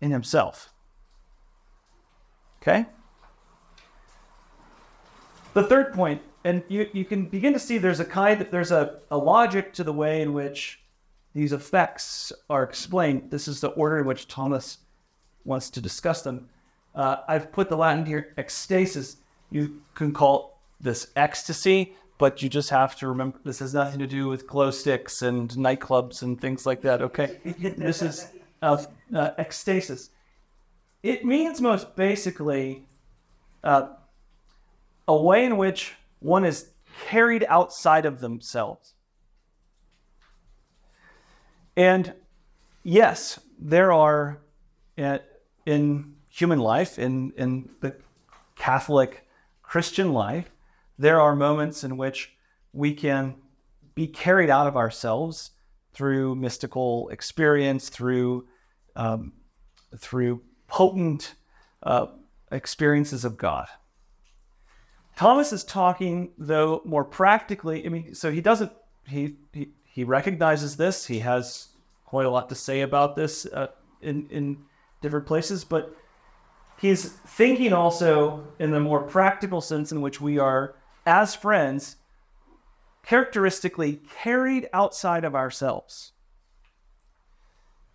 in 0.00 0.10
Himself. 0.10 0.72
Okay? 2.62 2.86
The 5.54 5.64
third 5.64 5.92
point, 5.92 6.22
and 6.44 6.62
you, 6.68 6.88
you 6.92 7.04
can 7.04 7.26
begin 7.26 7.52
to 7.52 7.58
see 7.58 7.78
there's 7.78 8.00
a 8.00 8.04
kind 8.04 8.46
there's 8.50 8.70
a, 8.70 9.00
a 9.10 9.16
logic 9.16 9.72
to 9.74 9.84
the 9.84 9.92
way 9.92 10.22
in 10.22 10.32
which 10.32 10.80
these 11.34 11.52
effects 11.52 12.32
are 12.48 12.62
explained. 12.62 13.30
This 13.30 13.48
is 13.48 13.60
the 13.60 13.68
order 13.70 13.98
in 13.98 14.06
which 14.06 14.28
Thomas 14.28 14.78
wants 15.44 15.70
to 15.70 15.80
discuss 15.80 16.22
them. 16.22 16.48
Uh, 16.94 17.16
I've 17.28 17.50
put 17.50 17.68
the 17.68 17.76
Latin 17.76 18.04
here, 18.04 18.32
ecstasis. 18.38 19.16
You 19.50 19.82
can 19.94 20.12
call 20.12 20.60
this 20.80 21.08
ecstasy, 21.16 21.94
but 22.18 22.42
you 22.42 22.48
just 22.48 22.70
have 22.70 22.96
to 22.96 23.08
remember 23.08 23.38
this 23.44 23.58
has 23.58 23.74
nothing 23.74 23.98
to 23.98 24.06
do 24.06 24.28
with 24.28 24.46
glow 24.46 24.70
sticks 24.70 25.22
and 25.22 25.50
nightclubs 25.50 26.22
and 26.22 26.40
things 26.40 26.66
like 26.66 26.82
that. 26.82 27.02
Okay, 27.02 27.38
this 27.76 28.02
is 28.02 28.28
uh, 28.62 28.82
uh, 29.14 29.30
ecstasis. 29.38 30.10
It 31.02 31.24
means 31.24 31.60
most 31.60 31.96
basically 31.96 32.86
uh, 33.64 33.88
a 35.08 35.16
way 35.16 35.44
in 35.44 35.56
which 35.56 35.94
one 36.20 36.44
is 36.44 36.70
carried 37.06 37.44
outside 37.48 38.04
of 38.04 38.20
themselves. 38.20 38.94
And 41.76 42.12
yes, 42.82 43.40
there 43.58 43.92
are 43.92 44.40
uh, 44.98 45.18
in 45.64 46.14
human 46.28 46.58
life, 46.58 46.98
in, 46.98 47.32
in 47.36 47.70
the 47.80 47.96
Catholic 48.56 49.26
Christian 49.70 50.12
life, 50.12 50.50
there 50.98 51.20
are 51.20 51.36
moments 51.36 51.84
in 51.84 51.96
which 51.96 52.32
we 52.72 52.92
can 52.92 53.36
be 53.94 54.08
carried 54.08 54.50
out 54.50 54.66
of 54.66 54.76
ourselves 54.76 55.52
through 55.92 56.34
mystical 56.34 57.08
experience, 57.10 57.88
through 57.88 58.48
um, 58.96 59.32
through 59.96 60.42
potent 60.66 61.36
uh, 61.84 62.06
experiences 62.50 63.24
of 63.24 63.36
God. 63.36 63.68
Thomas 65.14 65.52
is 65.52 65.62
talking, 65.62 66.32
though, 66.36 66.82
more 66.84 67.04
practically. 67.04 67.86
I 67.86 67.90
mean, 67.90 68.12
so 68.12 68.32
he 68.32 68.40
doesn't, 68.40 68.72
he, 69.06 69.36
he, 69.52 69.68
he 69.84 70.02
recognizes 70.02 70.76
this. 70.78 71.06
He 71.06 71.20
has 71.20 71.68
quite 72.04 72.26
a 72.26 72.30
lot 72.30 72.48
to 72.48 72.56
say 72.56 72.80
about 72.80 73.14
this 73.14 73.46
uh, 73.46 73.68
in, 74.00 74.26
in 74.30 74.64
different 75.00 75.26
places, 75.26 75.62
but 75.62 75.94
he's 76.80 77.08
thinking 77.08 77.72
also 77.72 78.46
in 78.58 78.70
the 78.70 78.80
more 78.80 79.02
practical 79.02 79.60
sense 79.60 79.92
in 79.92 80.00
which 80.00 80.20
we 80.20 80.38
are, 80.38 80.76
as 81.06 81.34
friends, 81.34 81.96
characteristically 83.02 84.00
carried 84.22 84.68
outside 84.72 85.24
of 85.24 85.34
ourselves. 85.34 86.12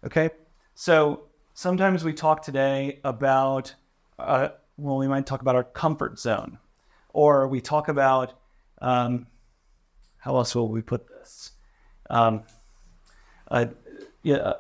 Okay? 0.06 0.30
So 0.75 1.24
sometimes 1.54 2.04
we 2.04 2.13
talk 2.13 2.42
today 2.44 3.00
about, 3.04 3.74
uh, 4.20 4.50
well, 4.77 4.98
we 4.98 5.08
might 5.08 5.25
talk 5.25 5.42
about 5.42 5.56
our 5.56 5.63
comfort 5.63 6.20
zone 6.20 6.60
or 7.10 7.48
we 7.48 7.62
talk 7.62 7.88
about 7.88 8.34
um, 8.82 9.27
how 10.18 10.36
else 10.38 10.54
will 10.54 10.70
we 10.70 10.82
put 10.82 11.08
this? 11.08 11.51
Um, 12.10 12.44
a, 13.48 13.70
yeah, 14.22 14.54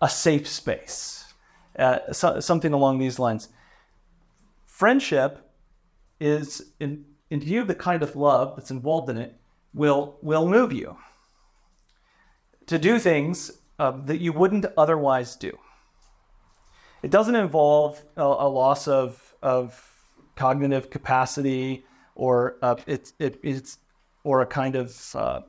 a 0.00 0.08
safe 0.08 0.48
space, 0.48 1.32
uh, 1.78 2.12
so, 2.12 2.40
something 2.40 2.72
along 2.72 2.98
these 2.98 3.18
lines. 3.18 3.48
Friendship 4.82 5.48
is, 6.18 6.72
in, 6.80 7.04
in 7.30 7.38
view 7.38 7.60
of 7.60 7.68
the 7.68 7.74
kind 7.76 8.02
of 8.02 8.16
love 8.16 8.56
that's 8.56 8.72
involved 8.72 9.08
in 9.10 9.16
it, 9.16 9.36
will 9.72 10.18
will 10.22 10.48
move 10.48 10.72
you 10.72 10.96
to 12.66 12.80
do 12.80 12.98
things 12.98 13.52
uh, 13.78 13.92
that 14.06 14.18
you 14.20 14.32
wouldn't 14.32 14.66
otherwise 14.76 15.36
do. 15.36 15.56
It 17.00 17.12
doesn't 17.12 17.36
involve 17.36 18.02
a, 18.16 18.22
a 18.22 18.48
loss 18.48 18.88
of, 18.88 19.36
of 19.40 19.88
cognitive 20.34 20.90
capacity 20.90 21.84
or 22.16 22.56
uh, 22.60 22.74
it's 22.88 23.12
it, 23.20 23.38
it's 23.44 23.78
or 24.24 24.40
a 24.40 24.46
kind 24.46 24.74
of 24.74 25.14
uh, 25.14 25.42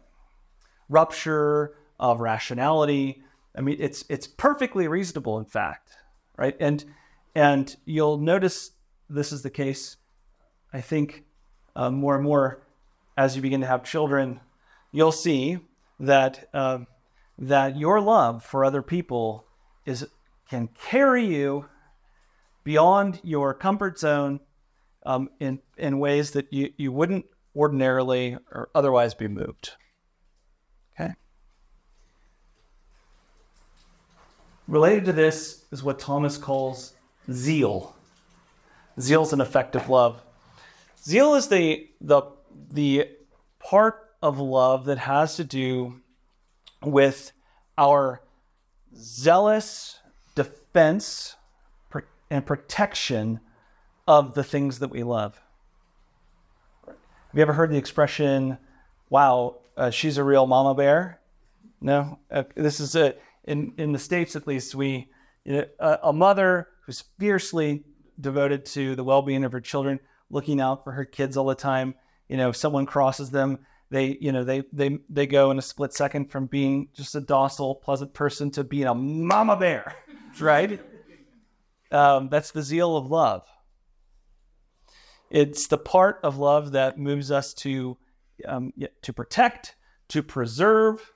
rupture 0.90 1.74
of 2.00 2.20
rationality. 2.20 3.24
I 3.58 3.62
mean, 3.62 3.78
it's 3.80 4.06
it's 4.10 4.28
perfectly 4.28 4.88
reasonable, 4.88 5.40
in 5.40 5.46
fact, 5.46 5.90
right? 6.38 6.56
And 6.60 6.86
and 7.34 7.76
you'll 7.86 8.20
notice 8.20 8.74
this 9.14 9.32
is 9.32 9.42
the 9.42 9.50
case. 9.50 9.98
I 10.74 10.82
think 10.82 11.24
uh, 11.76 11.92
more 11.92 12.16
and 12.16 12.24
more 12.24 12.66
as 13.16 13.36
you 13.36 13.42
begin 13.42 13.62
to 13.62 13.68
have 13.68 13.84
children, 13.84 14.40
you'll 14.92 15.12
see 15.12 15.60
that 16.00 16.50
uh, 16.54 16.80
that 17.38 17.78
your 17.78 18.02
love 18.02 18.44
for 18.44 18.66
other 18.66 18.82
people 18.82 19.46
is 19.86 20.08
can 20.50 20.70
carry 20.80 21.26
you 21.26 21.66
beyond 22.64 23.20
your 23.24 23.54
comfort 23.54 24.00
zone 24.00 24.40
um, 25.06 25.30
in, 25.40 25.60
in 25.78 26.00
ways 26.00 26.32
that 26.32 26.52
you, 26.52 26.72
you 26.78 26.92
wouldn't 26.92 27.26
ordinarily 27.56 28.38
or 28.52 28.70
otherwise 28.74 29.14
be 29.14 29.28
moved. 29.28 29.72
Okay? 30.94 31.14
Related 34.68 35.06
to 35.06 35.14
this 35.14 35.66
is 35.72 35.84
what 35.84 36.00
Thomas 36.00 36.38
calls 36.38 36.94
zeal. 37.32 37.96
Zeal 39.00 39.24
is 39.24 39.34
an 39.34 39.42
effective 39.42 39.90
love. 39.90 40.22
Zeal 41.04 41.36
is 41.36 41.48
the, 41.48 41.90
the, 42.00 42.24
the 42.72 43.10
part 43.60 44.16
of 44.22 44.40
love 44.40 44.86
that 44.86 45.00
has 45.00 45.36
to 45.38 45.44
do 45.44 46.02
with 46.82 47.32
our 47.78 48.22
zealous 48.96 50.00
defense 50.36 51.36
and 52.30 52.46
protection 52.46 53.40
of 54.08 54.34
the 54.34 54.44
things 54.44 54.80
that 54.80 54.90
we 54.90 55.04
love. 55.04 55.40
Have 56.86 56.96
you 57.36 57.42
ever 57.42 57.54
heard 57.54 57.72
the 57.72 57.78
expression, 57.78 58.58
wow, 59.10 59.58
uh, 59.78 59.90
she's 59.90 60.18
a 60.18 60.24
real 60.24 60.46
mama 60.46 60.76
bear. 60.76 61.20
No, 61.82 62.20
uh, 62.32 62.44
this 62.56 62.80
is 62.80 62.96
a 62.96 63.16
in 63.44 63.74
in 63.78 63.92
the 63.92 64.00
states 64.00 64.36
at 64.36 64.48
least 64.48 64.74
we 64.74 65.10
a 65.80 66.14
mother 66.14 66.70
who's 66.86 67.04
fiercely 67.20 67.84
devoted 68.20 68.66
to 68.68 68.96
the 68.96 69.04
well-being 69.04 69.44
of 69.44 69.52
her 69.52 69.62
children, 69.62 70.00
looking 70.30 70.62
out 70.62 70.84
for 70.84 70.92
her 70.92 71.06
kids 71.06 71.38
all 71.38 71.46
the 71.46 71.56
time. 71.56 71.96
You 72.28 72.38
know, 72.38 72.50
if 72.50 72.56
someone 72.56 72.86
crosses 72.86 73.32
them, 73.32 73.60
they 73.90 74.18
you 74.20 74.32
know 74.32 74.44
they 74.44 74.64
they 74.74 74.98
they 75.10 75.28
go 75.28 75.52
in 75.52 75.60
a 75.60 75.62
split 75.62 75.94
second 75.94 76.32
from 76.32 76.48
being 76.48 76.88
just 76.94 77.16
a 77.16 77.22
docile, 77.22 77.76
pleasant 77.76 78.14
person 78.14 78.50
to 78.52 78.64
being 78.64 78.88
a 78.88 78.96
mama 78.96 79.56
bear, 79.56 79.96
right? 80.40 80.82
Um, 81.92 82.30
that's 82.30 82.52
the 82.52 82.64
zeal 82.64 82.98
of 82.98 83.06
love. 83.06 83.44
It's 85.30 85.68
the 85.68 85.78
part 85.78 86.20
of 86.24 86.38
love 86.38 86.72
that 86.72 86.98
moves 86.98 87.32
us 87.32 87.54
to 87.56 87.98
um, 88.48 88.74
to 89.04 89.14
protect, 89.14 89.76
to 90.10 90.24
preserve, 90.24 91.14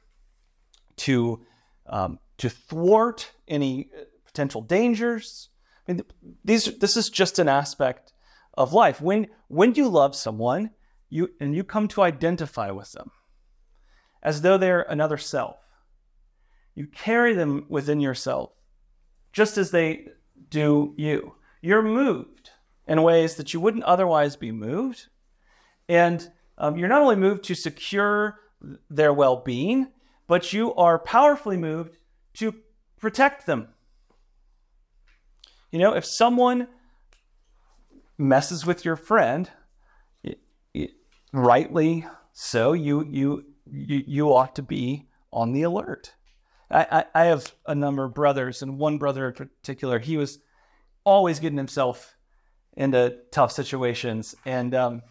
to 0.97 1.45
um, 1.87 2.19
to 2.37 2.49
thwart 2.49 3.31
any 3.47 3.89
potential 4.25 4.61
dangers. 4.61 5.49
I 5.87 5.93
mean, 5.93 6.01
these 6.43 6.65
this 6.79 6.97
is 6.97 7.09
just 7.09 7.39
an 7.39 7.47
aspect 7.47 8.13
of 8.53 8.73
life. 8.73 9.01
When 9.01 9.27
when 9.47 9.75
you 9.75 9.87
love 9.87 10.15
someone, 10.15 10.71
you 11.09 11.29
and 11.39 11.55
you 11.55 11.63
come 11.63 11.87
to 11.89 12.01
identify 12.01 12.71
with 12.71 12.91
them 12.91 13.11
as 14.21 14.41
though 14.41 14.57
they're 14.57 14.81
another 14.81 15.17
self. 15.17 15.57
You 16.75 16.87
carry 16.87 17.33
them 17.33 17.65
within 17.69 17.99
yourself, 17.99 18.51
just 19.31 19.57
as 19.57 19.71
they 19.71 20.07
do 20.49 20.93
you. 20.97 21.35
You're 21.61 21.81
moved 21.81 22.51
in 22.87 23.01
ways 23.01 23.35
that 23.35 23.53
you 23.53 23.59
wouldn't 23.59 23.83
otherwise 23.83 24.35
be 24.35 24.51
moved. 24.51 25.07
And 25.89 26.29
um, 26.57 26.77
you're 26.77 26.87
not 26.87 27.01
only 27.01 27.15
moved 27.15 27.43
to 27.45 27.55
secure 27.55 28.39
their 28.89 29.13
well 29.13 29.37
being, 29.37 29.87
but 30.27 30.53
you 30.53 30.73
are 30.75 30.99
powerfully 30.99 31.57
moved 31.57 31.97
to 32.35 32.53
protect 32.99 33.45
them. 33.45 33.69
You 35.77 35.83
know, 35.83 35.93
if 35.93 36.05
someone 36.05 36.69
messes 38.17 38.65
with 38.65 38.83
your 38.83 38.95
friend, 38.95 39.47
it, 40.23 40.39
it, 40.73 40.89
rightly 41.31 42.03
so, 42.33 42.73
you, 42.73 43.05
you, 43.07 43.45
you, 43.71 44.03
you 44.07 44.33
ought 44.33 44.55
to 44.55 44.63
be 44.63 45.07
on 45.31 45.53
the 45.53 45.61
alert. 45.61 46.15
I, 46.71 46.87
I, 47.13 47.21
I 47.21 47.25
have 47.25 47.53
a 47.67 47.75
number 47.75 48.05
of 48.05 48.15
brothers, 48.15 48.63
and 48.63 48.79
one 48.79 48.97
brother 48.97 49.27
in 49.27 49.33
particular, 49.33 49.99
he 49.99 50.17
was 50.17 50.39
always 51.03 51.39
getting 51.39 51.59
himself 51.59 52.15
into 52.75 53.15
tough 53.31 53.51
situations. 53.51 54.33
And 54.47 54.73
um, 54.73 55.03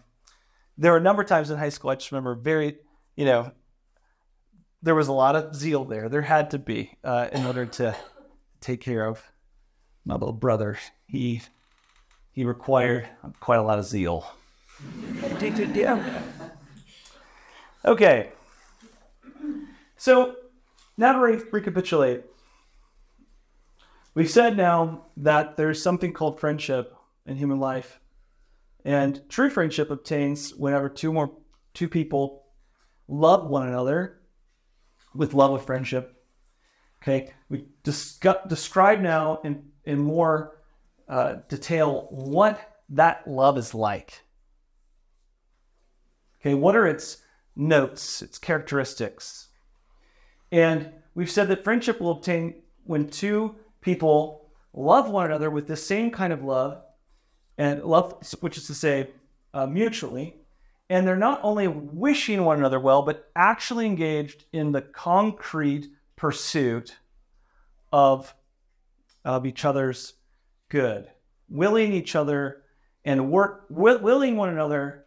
there 0.76 0.90
were 0.90 0.99
a 0.99 1.00
number 1.00 1.23
of 1.23 1.28
times 1.28 1.49
in 1.49 1.58
high 1.58 1.68
school, 1.68 1.90
I 1.90 1.94
just 1.94 2.11
remember 2.11 2.35
very, 2.35 2.78
you 3.14 3.25
know, 3.25 3.52
there 4.82 4.96
was 4.96 5.06
a 5.06 5.12
lot 5.12 5.37
of 5.37 5.54
zeal 5.54 5.85
there. 5.85 6.08
There 6.08 6.23
had 6.23 6.50
to 6.50 6.58
be 6.58 6.99
uh, 7.04 7.28
in 7.30 7.46
order 7.46 7.66
to 7.66 7.94
take 8.61 8.80
care 8.80 9.06
of 9.06 9.23
my 10.07 10.15
little 10.15 10.33
brother. 10.33 10.79
He 11.07 11.43
he 12.33 12.45
required 12.45 13.09
quite 13.41 13.59
a 13.59 13.63
lot 13.63 13.79
of 13.79 13.85
zeal. 13.85 14.27
okay. 17.85 18.31
So 19.97 20.37
now 20.97 21.13
to 21.13 21.19
re- 21.19 21.43
recapitulate, 21.51 22.25
we've 24.15 24.31
said 24.31 24.57
now 24.57 25.07
that 25.17 25.57
there's 25.57 25.83
something 25.83 26.13
called 26.13 26.39
friendship 26.39 26.95
in 27.27 27.37
human 27.37 27.59
life, 27.59 27.99
and 28.85 29.21
true 29.29 29.51
friendship 29.51 29.91
obtains 29.91 30.55
whenever 30.55 30.89
two 30.89 31.13
more 31.13 31.33
two 31.75 31.89
people 31.89 32.45
love 33.09 33.49
one 33.49 33.69
another 33.69 34.21
with 35.14 35.35
love 35.35 35.53
of 35.53 35.64
friendship. 35.64 36.12
Okay, 37.03 37.33
we 37.49 37.66
discuss, 37.83 38.37
describe 38.49 39.01
now 39.01 39.40
in, 39.45 39.71
in 39.87 39.99
more 39.99 40.59
uh, 41.09 41.37
detail 41.49 42.09
what 42.11 42.79
that 42.90 43.27
love 43.27 43.57
is 43.57 43.75
like. 43.75 44.22
Okay, 46.40 46.55
what 46.55 46.77
are 46.77 46.87
its 46.87 47.22
notes, 47.55 48.22
its 48.22 48.38
characteristics? 48.38 49.49
And 50.53 50.92
we've 51.14 51.31
said 51.31 51.49
that 51.49 51.64
friendship 51.64 52.01
will 52.01 52.12
obtain 52.12 52.62
when 52.85 53.09
two 53.09 53.57
people 53.81 54.51
love 54.72 55.11
one 55.11 55.27
another 55.27 55.51
with 55.51 55.66
the 55.66 55.77
same 55.77 56.11
kind 56.11 56.33
of 56.33 56.44
love, 56.44 56.83
and 57.59 57.83
love, 57.83 58.22
which 58.40 58.59
is 58.59 58.66
to 58.66 58.75
say, 58.75 59.11
uh, 59.55 59.66
mutually, 59.66 60.37
and 60.90 61.07
they're 61.07 61.16
not 61.16 61.40
only 61.42 61.66
wishing 61.66 62.44
one 62.44 62.59
another 62.59 62.79
well, 62.79 63.03
but 63.03 63.31
actually 63.35 63.87
engaged 63.87 64.44
in 64.53 64.72
the 64.72 64.83
concrete 64.83 65.88
pursuit 66.14 66.96
of, 67.92 68.35
of 69.27 69.45
each 69.45 69.65
other's 69.65 70.15
good, 70.69 71.09
willing 71.49 71.93
each 71.93 72.15
other 72.15 72.62
and 73.05 73.31
work, 73.31 73.67
willing 73.69 74.37
one 74.37 74.49
another 74.49 75.05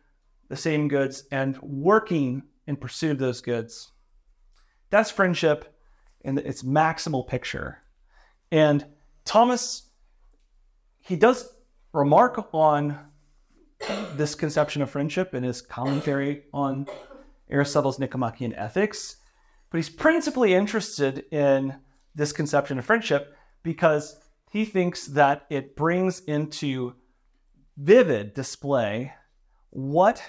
the 0.49 0.57
same 0.57 0.89
goods 0.89 1.23
and 1.31 1.57
working 1.61 2.43
in 2.67 2.75
pursuit 2.75 3.11
of 3.11 3.17
those 3.17 3.41
goods. 3.41 3.91
That's 4.89 5.09
friendship 5.09 5.73
in 6.21 6.37
its 6.37 6.63
maximal 6.63 7.25
picture. 7.25 7.79
And 8.51 8.85
Thomas, 9.23 9.89
he 10.99 11.15
does 11.15 11.49
remark 11.93 12.49
on 12.53 12.99
this 14.15 14.35
conception 14.35 14.81
of 14.81 14.89
friendship 14.89 15.33
in 15.33 15.43
his 15.43 15.61
commentary 15.61 16.43
on 16.53 16.87
Aristotle's 17.49 17.99
Nicomachean 17.99 18.53
Ethics, 18.53 19.15
but 19.69 19.77
he's 19.77 19.89
principally 19.89 20.53
interested 20.53 21.25
in 21.31 21.75
this 22.15 22.33
conception 22.33 22.77
of 22.77 22.85
friendship 22.85 23.33
because 23.63 24.19
he 24.51 24.65
thinks 24.65 25.05
that 25.07 25.45
it 25.49 25.75
brings 25.75 26.21
into 26.21 26.95
vivid 27.77 28.33
display 28.33 29.13
what 29.69 30.21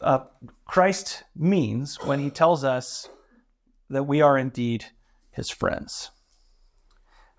uh, 0.00 0.20
Christ 0.64 1.24
means 1.34 1.98
when 2.04 2.20
he 2.20 2.30
tells 2.30 2.64
us 2.64 3.08
that 3.90 4.04
we 4.04 4.20
are 4.20 4.38
indeed 4.38 4.86
his 5.30 5.50
friends. 5.50 6.10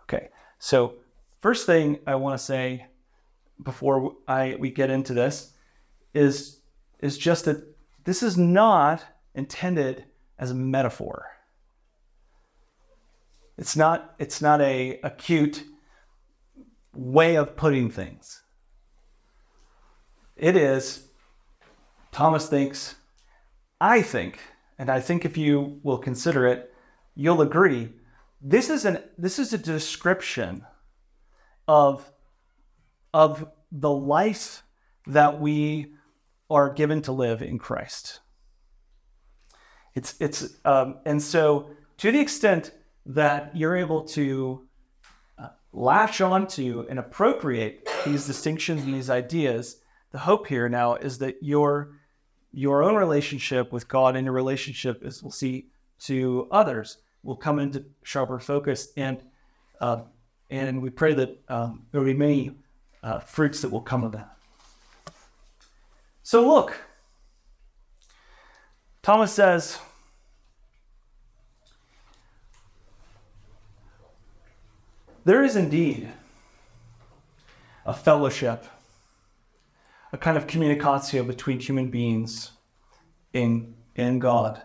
Okay, 0.03 0.29
so 0.59 0.95
first 1.41 1.65
thing 1.65 1.99
I 2.07 2.15
want 2.15 2.37
to 2.37 2.43
say 2.43 2.87
before 3.63 4.13
I 4.27 4.55
we 4.59 4.69
get 4.69 4.89
into 4.89 5.13
this 5.13 5.53
is 6.13 6.61
is 6.99 7.17
just 7.17 7.45
that 7.45 7.63
this 8.03 8.23
is 8.23 8.37
not 8.37 9.03
intended 9.35 10.05
as 10.39 10.51
a 10.51 10.55
metaphor. 10.55 11.25
It's 13.57 13.75
not 13.75 14.15
it's 14.19 14.41
not 14.41 14.61
a 14.61 14.99
acute 15.03 15.63
way 16.93 17.35
of 17.35 17.55
putting 17.55 17.89
things. 17.89 18.43
It 20.35 20.55
is 20.55 21.07
Thomas 22.11 22.47
thinks 22.47 22.95
I 23.81 24.01
think 24.01 24.39
and 24.77 24.89
I 24.89 24.99
think 24.99 25.25
if 25.25 25.37
you 25.37 25.79
will 25.83 25.97
consider 25.97 26.45
it 26.47 26.73
you'll 27.15 27.41
agree 27.41 27.93
this 28.41 28.69
is 28.69 28.85
an 28.85 29.03
this 29.17 29.39
is 29.39 29.53
a 29.53 29.57
description 29.57 30.65
of 31.67 32.11
of 33.13 33.49
the 33.71 33.91
life 33.91 34.63
that 35.07 35.39
we 35.39 35.93
are 36.49 36.73
given 36.73 37.01
to 37.01 37.11
live 37.11 37.41
in 37.41 37.57
Christ. 37.57 38.19
It's 39.95 40.15
it's 40.19 40.55
um, 40.63 40.99
and 41.05 41.21
so 41.21 41.71
to 41.97 42.11
the 42.11 42.19
extent 42.19 42.71
that 43.07 43.55
you're 43.55 43.75
able 43.75 44.03
to 44.03 44.67
uh, 45.39 45.47
latch 45.73 46.21
onto 46.21 46.85
and 46.89 46.99
appropriate 46.99 47.87
these 48.05 48.27
distinctions 48.27 48.83
and 48.83 48.93
these 48.93 49.09
ideas, 49.09 49.77
the 50.11 50.19
hope 50.19 50.47
here 50.47 50.69
now 50.69 50.95
is 50.95 51.17
that 51.19 51.37
your 51.41 51.93
your 52.53 52.83
own 52.83 52.95
relationship 52.95 53.71
with 53.71 53.87
God 53.87 54.15
and 54.15 54.25
your 54.25 54.33
relationship, 54.33 55.03
as 55.03 55.21
we'll 55.21 55.31
see, 55.31 55.67
to 55.99 56.47
others 56.49 56.97
will 57.23 57.35
come 57.35 57.59
into 57.59 57.85
sharper 58.03 58.39
focus. 58.39 58.89
And 58.97 59.21
uh, 59.79 60.01
and 60.49 60.81
we 60.81 60.89
pray 60.89 61.13
that 61.13 61.37
um, 61.49 61.85
there 61.91 62.01
will 62.01 62.07
be 62.07 62.13
many 62.13 62.55
uh, 63.03 63.19
fruits 63.19 63.61
that 63.61 63.69
will 63.69 63.81
come 63.81 64.03
of 64.03 64.13
that. 64.13 64.37
So, 66.23 66.47
look, 66.47 66.77
Thomas 69.01 69.31
says, 69.31 69.77
there 75.27 75.43
is 75.43 75.57
indeed 75.57 76.09
a 77.85 77.93
fellowship, 77.93 78.65
a 80.13 80.17
kind 80.17 80.37
of 80.37 80.47
communicatio 80.47 81.27
between 81.27 81.59
human 81.59 81.89
beings 81.89 82.51
in, 83.33 83.75
in 83.95 84.19
God. 84.19 84.61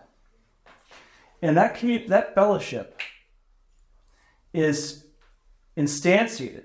And 1.41 1.57
that, 1.57 1.81
that 2.07 2.33
fellowship 2.33 3.01
is 4.53 5.05
instantiated 5.75 6.63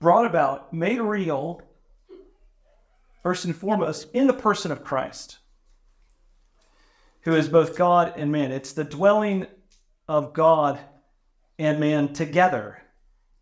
brought 0.00 0.26
about, 0.26 0.72
made 0.72 1.00
real, 1.00 1.62
first 3.22 3.44
and 3.44 3.54
foremost, 3.54 4.08
in 4.12 4.26
the 4.26 4.32
person 4.32 4.72
of 4.72 4.82
Christ. 4.82 5.38
who 7.22 7.34
is 7.34 7.48
both 7.48 7.76
God 7.76 8.14
and 8.16 8.32
man. 8.32 8.50
It's 8.50 8.72
the 8.72 8.84
dwelling 8.84 9.46
of 10.08 10.32
God 10.32 10.80
and 11.60 11.78
man 11.78 12.10
together 12.14 12.78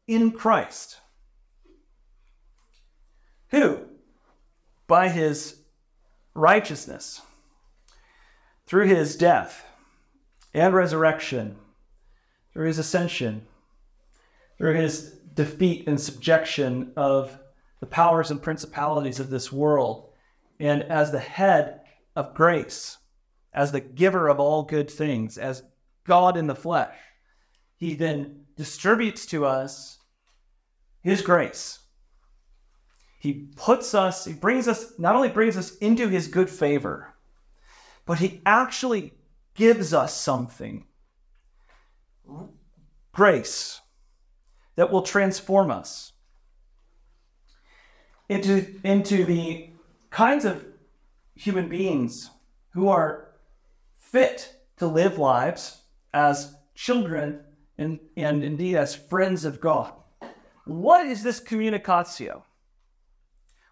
in 0.08 0.32
Christ, 0.32 0.98
who, 3.50 3.78
by 4.88 5.08
his 5.08 5.60
righteousness, 6.34 7.22
through 8.66 8.86
his 8.86 9.14
death 9.14 9.64
and 10.52 10.74
resurrection, 10.74 11.58
through 12.52 12.66
his 12.66 12.80
ascension, 12.80 13.46
through 14.56 14.74
his 14.74 15.12
defeat 15.32 15.86
and 15.86 16.00
subjection 16.00 16.92
of 16.96 17.38
the 17.78 17.86
powers 17.86 18.32
and 18.32 18.42
principalities 18.42 19.20
of 19.20 19.30
this 19.30 19.52
world, 19.52 20.10
and 20.58 20.82
as 20.82 21.12
the 21.12 21.20
head 21.20 21.82
of 22.16 22.34
grace, 22.34 22.98
as 23.54 23.70
the 23.70 23.80
giver 23.80 24.26
of 24.26 24.40
all 24.40 24.64
good 24.64 24.90
things, 24.90 25.38
as 25.38 25.62
God 26.04 26.36
in 26.36 26.48
the 26.48 26.56
flesh, 26.56 26.96
he 27.78 27.94
then 27.94 28.44
distributes 28.56 29.24
to 29.26 29.46
us 29.46 29.98
his 31.00 31.22
grace. 31.22 31.78
He 33.20 33.48
puts 33.56 33.94
us, 33.94 34.24
he 34.24 34.32
brings 34.32 34.68
us, 34.68 34.92
not 34.98 35.16
only 35.16 35.28
brings 35.28 35.56
us 35.56 35.76
into 35.78 36.08
his 36.08 36.28
good 36.28 36.50
favor, 36.50 37.14
but 38.04 38.18
he 38.18 38.42
actually 38.44 39.14
gives 39.54 39.94
us 39.94 40.14
something 40.14 40.86
grace 43.12 43.80
that 44.76 44.90
will 44.90 45.02
transform 45.02 45.70
us 45.70 46.12
into, 48.28 48.74
into 48.84 49.24
the 49.24 49.70
kinds 50.10 50.44
of 50.44 50.64
human 51.34 51.68
beings 51.68 52.30
who 52.70 52.88
are 52.88 53.28
fit 53.94 54.54
to 54.76 54.86
live 54.86 55.18
lives 55.18 55.82
as 56.12 56.54
children 56.74 57.40
and, 57.78 58.00
and 58.16 58.42
indeed 58.42 58.76
as 58.76 58.94
friends 58.94 59.44
of 59.44 59.60
God. 59.60 59.92
What 60.64 61.06
is 61.06 61.22
this 61.22 61.40
communicatio? 61.40 62.42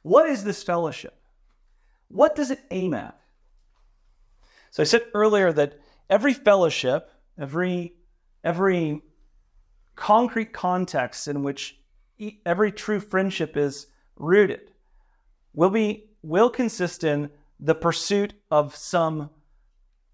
What 0.02 0.28
is 0.28 0.44
this 0.44 0.62
fellowship? 0.62 1.20
What 2.08 2.36
does 2.36 2.50
it 2.50 2.60
aim 2.70 2.94
at? 2.94 3.18
So 4.70 4.82
I 4.82 4.86
said 4.86 5.02
earlier 5.12 5.52
that 5.52 5.80
every 6.08 6.32
fellowship, 6.32 7.10
every 7.38 7.94
every 8.44 9.02
concrete 9.96 10.52
context 10.52 11.26
in 11.26 11.42
which 11.42 11.78
every 12.44 12.70
true 12.70 13.00
friendship 13.00 13.56
is 13.56 13.88
rooted 14.16 14.70
will 15.52 15.70
be 15.70 16.04
will 16.22 16.50
consist 16.50 17.02
in 17.02 17.30
the 17.58 17.74
pursuit 17.74 18.34
of 18.50 18.76
some 18.76 19.30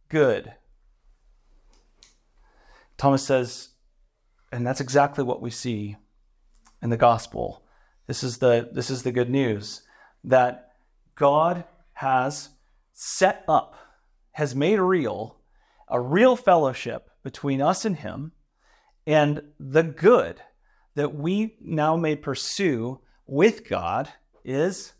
good. 0.08 0.54
Thomas 2.96 3.24
says, 3.24 3.70
and 4.52 4.66
that's 4.66 4.80
exactly 4.80 5.24
what 5.24 5.40
we 5.40 5.50
see 5.50 5.96
in 6.82 6.90
the 6.90 6.96
gospel. 6.96 7.64
This 8.06 8.22
is 8.22 8.38
the 8.38 8.68
this 8.72 8.90
is 8.90 9.02
the 9.02 9.12
good 9.12 9.30
news 9.30 9.82
that 10.24 10.72
God 11.14 11.64
has 11.94 12.50
set 12.92 13.44
up, 13.48 13.74
has 14.32 14.54
made 14.54 14.78
real 14.78 15.38
a 15.88 16.00
real 16.00 16.36
fellowship 16.36 17.10
between 17.22 17.60
us 17.60 17.84
and 17.84 17.96
him 17.96 18.32
and 19.06 19.42
the 19.58 19.82
good 19.82 20.40
that 20.94 21.14
we 21.14 21.56
now 21.60 21.96
may 21.96 22.16
pursue 22.16 23.00
with 23.26 23.68
God 23.68 24.08
is 24.44 24.92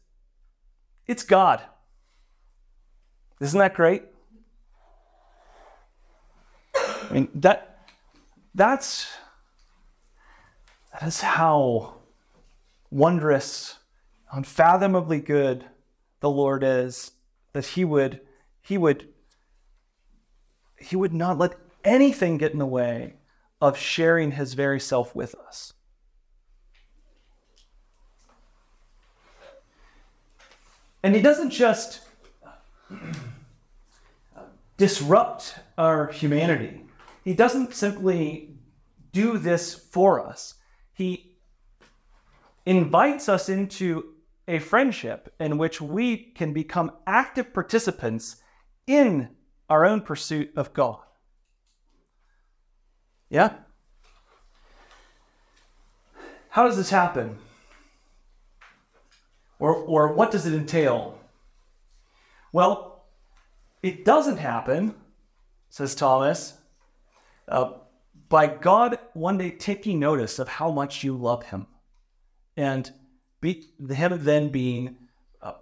it's 1.06 1.22
God. 1.22 1.62
Isn't 3.40 3.58
that 3.58 3.74
great? 3.74 4.04
I 6.74 7.12
mean 7.12 7.28
that 7.34 7.88
that's 8.54 9.08
that 10.92 11.02
is 11.06 11.20
how 11.20 11.94
wondrous, 12.90 13.78
unfathomably 14.30 15.20
good 15.20 15.64
the 16.20 16.30
Lord 16.30 16.62
is 16.62 17.12
that 17.52 17.66
he 17.66 17.84
would 17.84 18.20
he 18.60 18.78
would 18.78 19.08
he 20.78 20.96
would 20.96 21.12
not 21.12 21.38
let 21.38 21.54
anything 21.84 22.38
get 22.38 22.52
in 22.52 22.58
the 22.58 22.66
way 22.66 23.14
of 23.60 23.76
sharing 23.76 24.32
his 24.32 24.54
very 24.54 24.80
self 24.80 25.14
with 25.14 25.34
us. 25.34 25.72
And 31.02 31.14
he 31.14 31.22
doesn't 31.22 31.50
just 31.50 32.00
disrupt 34.76 35.56
our 35.76 36.08
humanity. 36.08 36.84
He 37.24 37.34
doesn't 37.34 37.74
simply 37.74 38.54
do 39.12 39.38
this 39.38 39.74
for 39.74 40.24
us. 40.24 40.54
He 41.02 41.34
invites 42.64 43.28
us 43.28 43.48
into 43.48 44.14
a 44.46 44.60
friendship 44.60 45.34
in 45.40 45.58
which 45.58 45.80
we 45.80 46.16
can 46.16 46.52
become 46.52 46.92
active 47.08 47.52
participants 47.52 48.36
in 48.86 49.30
our 49.68 49.84
own 49.84 50.02
pursuit 50.02 50.52
of 50.54 50.72
God. 50.72 51.00
Yeah? 53.30 53.54
How 56.50 56.68
does 56.68 56.76
this 56.76 56.90
happen? 56.90 57.36
Or, 59.58 59.74
or 59.74 60.12
what 60.12 60.30
does 60.30 60.46
it 60.46 60.54
entail? 60.54 61.18
Well, 62.52 63.06
it 63.82 64.04
doesn't 64.04 64.36
happen, 64.36 64.94
says 65.68 65.96
Thomas, 65.96 66.58
uh, 67.48 67.72
by 68.32 68.46
God 68.46 68.98
one 69.12 69.36
day 69.36 69.50
taking 69.50 70.00
notice 70.00 70.38
of 70.38 70.48
how 70.48 70.70
much 70.70 71.04
you 71.04 71.14
love 71.14 71.42
Him, 71.42 71.66
and 72.56 72.90
be, 73.42 73.66
Him 73.90 74.24
then 74.24 74.48
being 74.48 74.96
uh, 75.42 75.52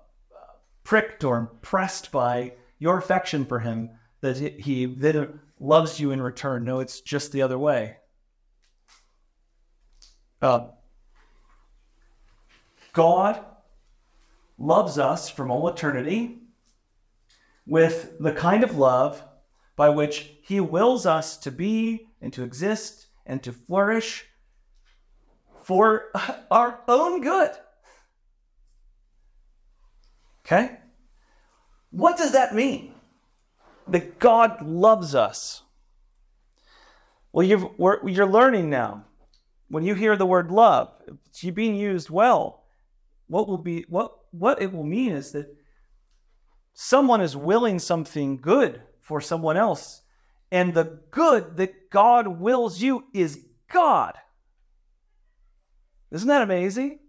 pricked 0.84 1.24
or 1.24 1.36
impressed 1.36 2.12
by 2.12 2.52
your 2.78 2.96
affection 2.96 3.44
for 3.44 3.58
Him, 3.58 3.90
that 4.20 4.36
He 4.36 4.86
then 4.86 5.40
loves 5.58 5.98
you 5.98 6.12
in 6.12 6.22
return. 6.22 6.62
No, 6.62 6.78
it's 6.78 7.00
just 7.00 7.32
the 7.32 7.42
other 7.42 7.58
way. 7.58 7.96
Uh, 10.40 10.68
God 12.92 13.44
loves 14.58 14.96
us 14.96 15.28
from 15.28 15.50
all 15.50 15.66
eternity 15.66 16.38
with 17.66 18.16
the 18.20 18.32
kind 18.32 18.62
of 18.62 18.76
love 18.76 19.24
by 19.80 19.88
which 19.88 20.30
He 20.42 20.60
wills 20.60 21.06
us 21.06 21.38
to 21.38 21.50
be 21.50 22.06
and 22.20 22.30
to 22.34 22.42
exist 22.44 23.06
and 23.24 23.42
to 23.42 23.50
flourish 23.50 24.26
for 25.64 26.10
our 26.50 26.80
own 26.86 27.22
good. 27.22 27.52
Okay? 30.44 30.76
What 31.90 32.18
does 32.18 32.32
that 32.32 32.54
mean? 32.54 32.92
that 33.88 34.18
God 34.18 34.62
loves 34.62 35.14
us. 35.14 35.62
Well, 37.32 37.46
you're, 37.46 37.72
you're 38.06 38.26
learning 38.26 38.70
now. 38.70 39.06
When 39.68 39.82
you 39.82 39.94
hear 39.94 40.14
the 40.14 40.26
word 40.26 40.50
love, 40.50 40.92
it's 41.26 41.42
being 41.42 41.74
used 41.74 42.10
well. 42.10 42.64
What 43.28 43.48
will 43.48 43.58
be 43.58 43.86
what 43.88 44.12
what 44.32 44.60
it 44.60 44.72
will 44.72 44.84
mean 44.84 45.12
is 45.12 45.30
that 45.32 45.56
someone 46.74 47.20
is 47.20 47.36
willing 47.36 47.78
something 47.78 48.36
good 48.36 48.82
for 49.10 49.20
someone 49.20 49.56
else, 49.56 50.02
and 50.52 50.72
the 50.72 51.00
good 51.10 51.56
that 51.56 51.90
God 51.90 52.28
wills 52.28 52.80
you 52.80 53.02
is 53.12 53.40
God. 53.68 54.14
Isn't 56.12 56.28
that 56.28 56.42
amazing? 56.42 57.00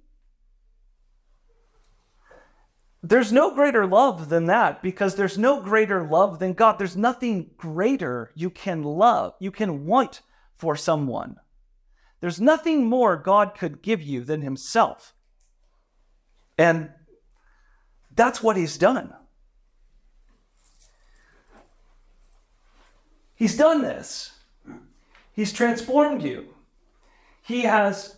There's 3.04 3.32
no 3.32 3.54
greater 3.54 3.86
love 3.86 4.30
than 4.30 4.48
that 4.48 4.82
because 4.82 5.14
there's 5.14 5.38
no 5.38 5.62
greater 5.62 6.04
love 6.04 6.40
than 6.40 6.54
God. 6.54 6.80
There's 6.80 6.98
nothing 6.98 7.52
greater 7.56 8.32
you 8.34 8.50
can 8.50 8.82
love, 8.82 9.36
you 9.40 9.52
can 9.52 9.86
want 9.86 10.22
for 10.58 10.76
someone. 10.76 11.36
There's 12.20 12.42
nothing 12.42 12.88
more 12.88 13.16
God 13.16 13.54
could 13.56 13.84
give 13.84 14.02
you 14.02 14.24
than 14.24 14.42
Himself. 14.42 15.14
And 16.58 16.90
that's 18.16 18.42
what 18.42 18.58
He's 18.58 18.80
done. 18.80 19.14
He's 23.42 23.58
done 23.58 23.82
this. 23.82 24.34
He's 25.34 25.52
transformed 25.52 26.22
you. 26.22 26.54
He 27.42 27.62
has, 27.62 28.18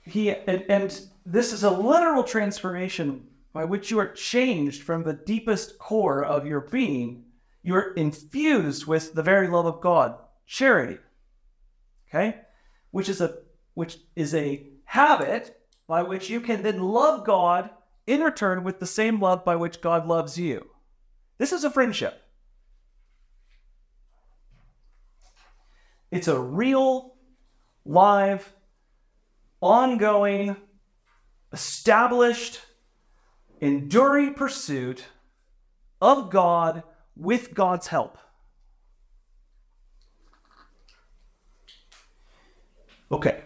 he, 0.00 0.30
and, 0.30 0.64
and 0.66 1.00
this 1.26 1.52
is 1.52 1.62
a 1.62 1.70
literal 1.70 2.24
transformation 2.24 3.26
by 3.52 3.66
which 3.66 3.90
you 3.90 3.98
are 3.98 4.08
changed 4.08 4.82
from 4.82 5.02
the 5.02 5.12
deepest 5.12 5.78
core 5.78 6.24
of 6.24 6.46
your 6.46 6.62
being. 6.62 7.24
You're 7.62 7.92
infused 7.92 8.86
with 8.86 9.12
the 9.12 9.22
very 9.22 9.46
love 9.46 9.66
of 9.66 9.82
God, 9.82 10.16
charity. 10.46 11.00
Okay? 12.08 12.38
Which 12.92 13.10
is 13.10 13.20
a 13.20 13.40
which 13.74 13.98
is 14.16 14.34
a 14.34 14.68
habit 14.84 15.60
by 15.86 16.02
which 16.02 16.30
you 16.30 16.40
can 16.40 16.62
then 16.62 16.80
love 16.82 17.26
God 17.26 17.68
in 18.06 18.22
return 18.22 18.64
with 18.64 18.80
the 18.80 18.86
same 18.86 19.20
love 19.20 19.44
by 19.44 19.54
which 19.54 19.82
God 19.82 20.06
loves 20.06 20.38
you. 20.38 20.66
This 21.36 21.52
is 21.52 21.62
a 21.62 21.70
friendship. 21.70 22.21
It's 26.12 26.28
a 26.28 26.38
real, 26.38 27.14
live, 27.86 28.52
ongoing, 29.62 30.56
established, 31.52 32.60
enduring 33.62 34.34
pursuit 34.34 35.06
of 36.02 36.28
God 36.30 36.82
with 37.16 37.54
God's 37.54 37.86
help. 37.86 38.18
Okay. 43.10 43.40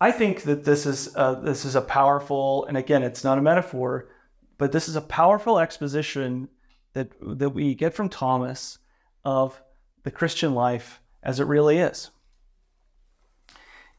I 0.00 0.10
think 0.10 0.42
that 0.44 0.64
this 0.64 0.86
is 0.86 1.14
a, 1.16 1.38
this 1.42 1.66
is 1.66 1.74
a 1.74 1.82
powerful, 1.82 2.64
and 2.64 2.78
again, 2.78 3.02
it's 3.02 3.24
not 3.24 3.36
a 3.36 3.42
metaphor, 3.42 4.08
but 4.56 4.72
this 4.72 4.88
is 4.88 4.96
a 4.96 5.02
powerful 5.02 5.58
exposition 5.58 6.48
that 6.94 7.12
that 7.20 7.50
we 7.50 7.74
get 7.74 7.92
from 7.92 8.08
Thomas 8.08 8.78
of 9.24 9.60
the 10.02 10.10
Christian 10.10 10.54
life 10.54 11.00
as 11.22 11.40
it 11.40 11.44
really 11.44 11.78
is. 11.78 12.10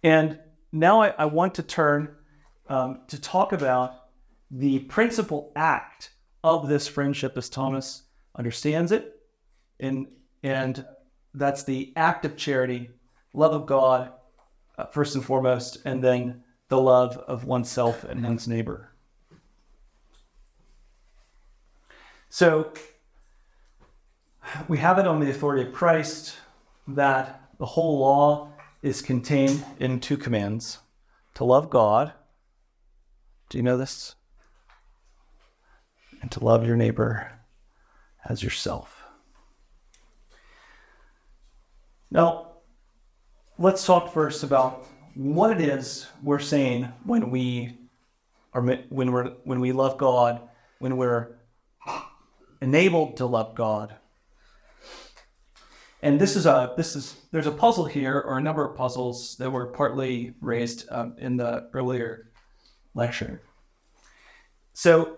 And 0.03 0.39
now 0.71 1.01
I, 1.01 1.09
I 1.09 1.25
want 1.25 1.55
to 1.55 1.63
turn 1.63 2.15
um, 2.67 3.01
to 3.07 3.19
talk 3.19 3.51
about 3.51 3.95
the 4.51 4.79
principal 4.79 5.51
act 5.55 6.11
of 6.43 6.67
this 6.67 6.87
friendship 6.87 7.37
as 7.37 7.49
Thomas 7.49 8.03
understands 8.35 8.91
it, 8.91 9.19
and 9.79 10.07
and 10.43 10.85
that's 11.33 11.63
the 11.63 11.93
act 11.95 12.25
of 12.25 12.37
charity, 12.37 12.89
love 13.33 13.53
of 13.53 13.65
God, 13.65 14.11
uh, 14.77 14.85
first 14.85 15.15
and 15.15 15.23
foremost, 15.23 15.79
and 15.85 16.03
then 16.03 16.43
the 16.69 16.79
love 16.79 17.17
of 17.17 17.43
oneself 17.43 18.03
and 18.03 18.23
one's 18.23 18.47
neighbor. 18.47 18.91
So 22.29 22.71
we 24.67 24.77
have 24.77 24.99
it 24.99 25.07
on 25.07 25.19
the 25.19 25.29
authority 25.29 25.67
of 25.67 25.73
Christ 25.73 26.35
that 26.87 27.49
the 27.59 27.65
whole 27.65 27.99
law 27.99 28.49
is 28.81 29.01
contained 29.01 29.63
in 29.79 29.99
two 29.99 30.17
commands 30.17 30.79
to 31.35 31.43
love 31.43 31.69
God. 31.69 32.13
Do 33.49 33.57
you 33.57 33.63
know 33.63 33.77
this? 33.77 34.15
And 36.21 36.31
to 36.31 36.43
love 36.43 36.65
your 36.65 36.75
neighbor 36.75 37.31
as 38.27 38.43
yourself. 38.43 39.03
Now, 42.11 42.53
let's 43.57 43.85
talk 43.85 44.13
first 44.13 44.43
about 44.43 44.85
what 45.15 45.51
it 45.51 45.61
is 45.61 46.07
we're 46.23 46.39
saying 46.39 46.91
when 47.03 47.29
we 47.29 47.77
are 48.53 48.61
when 48.61 49.11
we're 49.11 49.29
when 49.43 49.59
we 49.59 49.71
love 49.71 49.97
God, 49.97 50.41
when 50.79 50.97
we're 50.97 51.35
enabled 52.61 53.17
to 53.17 53.25
love 53.25 53.55
God. 53.55 53.95
And 56.01 56.19
this 56.19 56.35
is 56.35 56.45
a 56.45 56.73
this 56.77 56.95
is 56.95 57.17
there's 57.31 57.47
a 57.47 57.51
puzzle 57.51 57.85
here 57.85 58.19
or 58.21 58.37
a 58.37 58.41
number 58.41 58.65
of 58.65 58.75
puzzles 58.75 59.35
that 59.37 59.49
were 59.49 59.67
partly 59.67 60.33
raised 60.39 60.85
um, 60.91 61.15
in 61.17 61.35
the 61.35 61.69
earlier 61.73 62.31
lecture. 62.93 63.41
So 64.73 65.17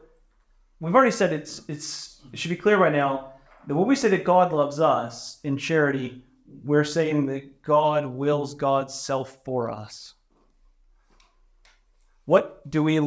we've 0.80 0.96
already 0.96 1.12
said 1.12 1.34
it's 1.34 1.62
it's 1.68 2.22
it 2.34 2.40
should 2.40 2.50
be 2.50 2.56
clear 2.56 2.80
by 2.80 2.90
now 2.90 3.34
that 3.68 3.76
when 3.76 3.88
we 3.88 3.96
say 3.96 4.10
that 4.10 4.24
God 4.24 4.52
loves 4.52 4.80
us 4.80 5.38
in 5.44 5.56
charity, 5.56 6.24
we're 6.64 6.84
saying 6.84 7.28
that 7.28 7.62
God 7.62 8.08
wills 8.08 8.56
God's 8.56 8.96
self 8.96 9.38
for 9.46 9.70
us. 9.70 10.16
What 12.26 12.68
do 12.70 12.82
we 12.82 12.98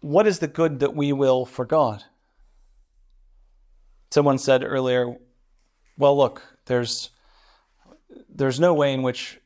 what 0.00 0.26
is 0.26 0.40
the 0.40 0.48
good 0.48 0.80
that 0.80 0.96
we 0.96 1.12
will 1.12 1.46
for 1.46 1.64
God? 1.64 2.02
Someone 4.10 4.38
said 4.38 4.64
earlier, 4.64 5.14
well 5.96 6.16
look, 6.16 6.42
there's 6.66 7.10
there's 8.28 8.60
no 8.60 8.74
way 8.74 8.92
in 8.92 9.02
which 9.02 9.38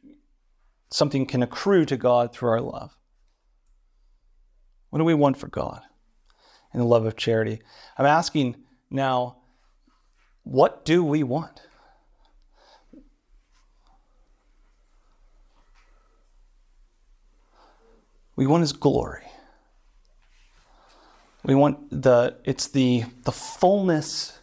something 0.91 1.27
can 1.27 1.43
accrue 1.43 1.85
to 1.85 1.97
God 1.97 2.33
through 2.33 2.51
our 2.51 2.61
love. 2.61 2.97
What 4.91 4.99
do 4.99 5.05
we 5.05 5.15
want 5.15 5.37
for 5.37 5.49
God 5.49 5.83
in 6.73 6.81
the 6.81 6.87
love 6.87 7.05
of 7.05 7.17
charity? 7.17 7.61
I'm 7.99 8.07
asking 8.07 8.57
now, 8.91 9.39
what 10.45 10.85
do 10.85 11.03
we 11.03 11.23
want? 11.23 11.61
We 18.37 18.47
want 18.47 18.61
his 18.63 18.73
glory. 18.73 19.25
We 21.45 21.55
want 21.55 21.91
the 21.91 22.37
it's 22.45 22.69
the 22.69 23.05
the 23.25 23.33
fullness 23.33 24.39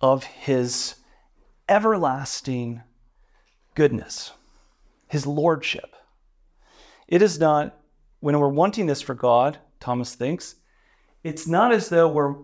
of 0.00 0.24
his 0.24 0.94
everlasting 1.68 2.82
goodness, 3.74 4.32
his 5.08 5.26
lordship. 5.26 5.94
It 7.08 7.22
is 7.22 7.38
not, 7.38 7.78
when 8.20 8.38
we're 8.38 8.48
wanting 8.48 8.86
this 8.86 9.02
for 9.02 9.14
God, 9.14 9.58
Thomas 9.80 10.14
thinks, 10.14 10.56
it's 11.24 11.46
not 11.46 11.72
as 11.72 11.88
though 11.88 12.08
we're 12.08 12.36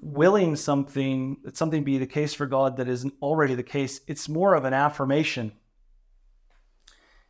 willing 0.00 0.56
something, 0.56 1.38
that 1.44 1.56
something 1.56 1.84
be 1.84 1.98
the 1.98 2.06
case 2.06 2.34
for 2.34 2.46
God 2.46 2.76
that 2.76 2.88
isn't 2.88 3.14
already 3.22 3.54
the 3.54 3.62
case. 3.62 4.00
It's 4.06 4.28
more 4.28 4.54
of 4.54 4.64
an 4.64 4.72
affirmation. 4.72 5.52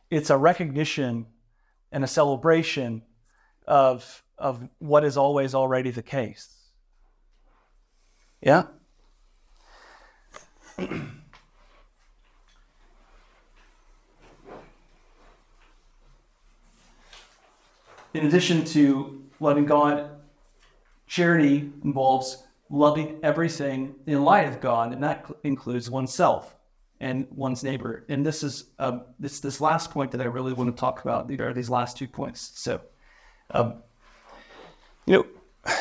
It's 0.09 0.29
a 0.29 0.37
recognition 0.37 1.27
and 1.91 2.03
a 2.03 2.07
celebration 2.07 3.03
of, 3.65 4.23
of 4.37 4.67
what 4.79 5.03
is 5.03 5.17
always 5.17 5.55
already 5.55 5.91
the 5.91 6.03
case. 6.03 6.53
Yeah? 8.41 8.65
in 18.17 18.25
addition 18.25 18.65
to 18.65 19.23
loving 19.39 19.65
God, 19.65 20.09
charity 21.07 21.71
involves 21.83 22.43
loving 22.69 23.19
everything 23.23 23.95
in 24.05 24.23
light 24.23 24.47
of 24.47 24.59
God, 24.59 24.93
and 24.93 25.03
that 25.03 25.25
includes 25.43 25.89
oneself 25.89 26.55
and 26.99 27.27
one's 27.29 27.63
neighbor. 27.63 28.05
And 28.09 28.25
this 28.25 28.43
is 28.43 28.65
um, 28.79 29.03
this 29.19 29.39
this 29.39 29.61
last 29.61 29.91
point 29.91 30.11
that 30.11 30.21
I 30.21 30.25
really 30.25 30.53
want 30.53 30.75
to 30.75 30.79
talk 30.79 31.01
about. 31.03 31.27
These 31.27 31.39
are 31.39 31.53
these 31.53 31.69
last 31.69 31.97
two 31.97 32.07
points. 32.07 32.51
So, 32.55 32.81
um, 33.51 33.75
you 35.05 35.25
know, 35.65 35.73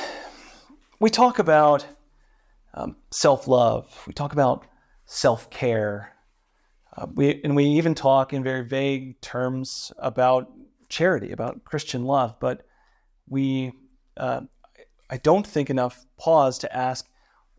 we 1.00 1.10
talk 1.10 1.38
about 1.38 1.86
um, 2.74 2.96
self 3.10 3.48
love. 3.48 4.02
We 4.06 4.12
talk 4.12 4.32
about 4.32 4.66
self 5.06 5.50
care. 5.50 6.12
Uh, 6.96 7.06
we 7.14 7.40
and 7.42 7.56
we 7.56 7.64
even 7.64 7.94
talk 7.94 8.32
in 8.32 8.42
very 8.42 8.64
vague 8.64 9.20
terms 9.20 9.92
about 9.98 10.50
charity, 10.88 11.32
about 11.32 11.64
Christian 11.64 12.04
love, 12.04 12.36
but 12.40 12.66
we, 13.28 13.72
uh, 14.16 14.42
I 15.10 15.16
don't 15.18 15.46
think 15.46 15.70
enough 15.70 16.06
pause 16.18 16.58
to 16.58 16.76
ask, 16.76 17.08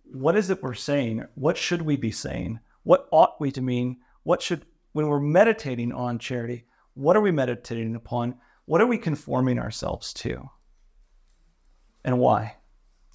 what 0.03 0.35
is 0.35 0.49
it 0.49 0.63
we're 0.63 0.73
saying? 0.73 1.25
What 1.35 1.57
should 1.57 1.81
we 1.81 1.97
be 1.97 2.11
saying? 2.11 2.59
What 2.83 3.07
ought 3.11 3.39
we 3.39 3.51
to 3.51 3.61
mean? 3.61 3.97
What 4.23 4.41
should, 4.41 4.65
when 4.93 5.07
we're 5.07 5.19
meditating 5.19 5.91
on 5.91 6.19
charity, 6.19 6.65
what 6.93 7.15
are 7.17 7.21
we 7.21 7.31
meditating 7.31 7.95
upon? 7.95 8.35
What 8.65 8.81
are 8.81 8.87
we 8.87 8.97
conforming 8.97 9.59
ourselves 9.59 10.13
to? 10.13 10.49
And 12.03 12.19
why? 12.19 12.55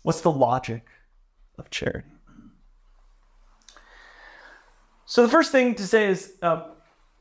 What's 0.03 0.21
the 0.21 0.31
logic 0.31 0.87
of 1.59 1.71
charity? 1.71 2.09
So, 5.07 5.23
the 5.23 5.29
first 5.29 5.53
thing 5.53 5.75
to 5.75 5.87
say 5.87 6.09
is 6.09 6.35
uh, 6.43 6.69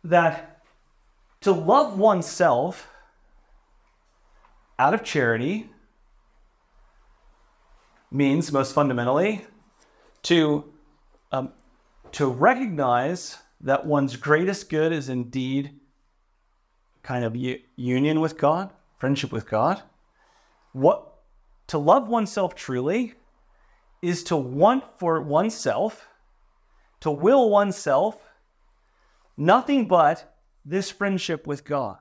that 0.06 0.51
to 1.42 1.52
love 1.52 1.98
oneself 1.98 2.88
out 4.80 4.94
of 4.94 5.04
charity 5.04 5.70
means, 8.12 8.52
most 8.52 8.74
fundamentally, 8.74 9.46
to, 10.24 10.72
um, 11.32 11.52
to 12.12 12.28
recognize 12.28 13.38
that 13.62 13.86
one's 13.86 14.16
greatest 14.16 14.70
good 14.70 14.92
is 14.92 15.10
indeed 15.10 15.80
kind 17.04 17.24
of 17.24 17.36
union 17.76 18.20
with 18.20 18.38
God, 18.38 18.72
friendship 18.98 19.32
with 19.32 19.50
God. 19.50 19.82
What 20.74 21.08
to 21.68 21.78
love 21.78 22.08
oneself 22.08 22.54
truly 22.54 23.16
is 24.02 24.24
to 24.26 24.36
want 24.36 24.84
for 24.98 25.22
oneself, 25.22 26.08
to 27.00 27.12
will 27.12 27.50
oneself 27.50 28.22
nothing 29.38 29.88
but 29.88 30.31
this 30.66 30.92
friendship 30.92 31.48
with 31.48 31.66
God. 31.66 31.98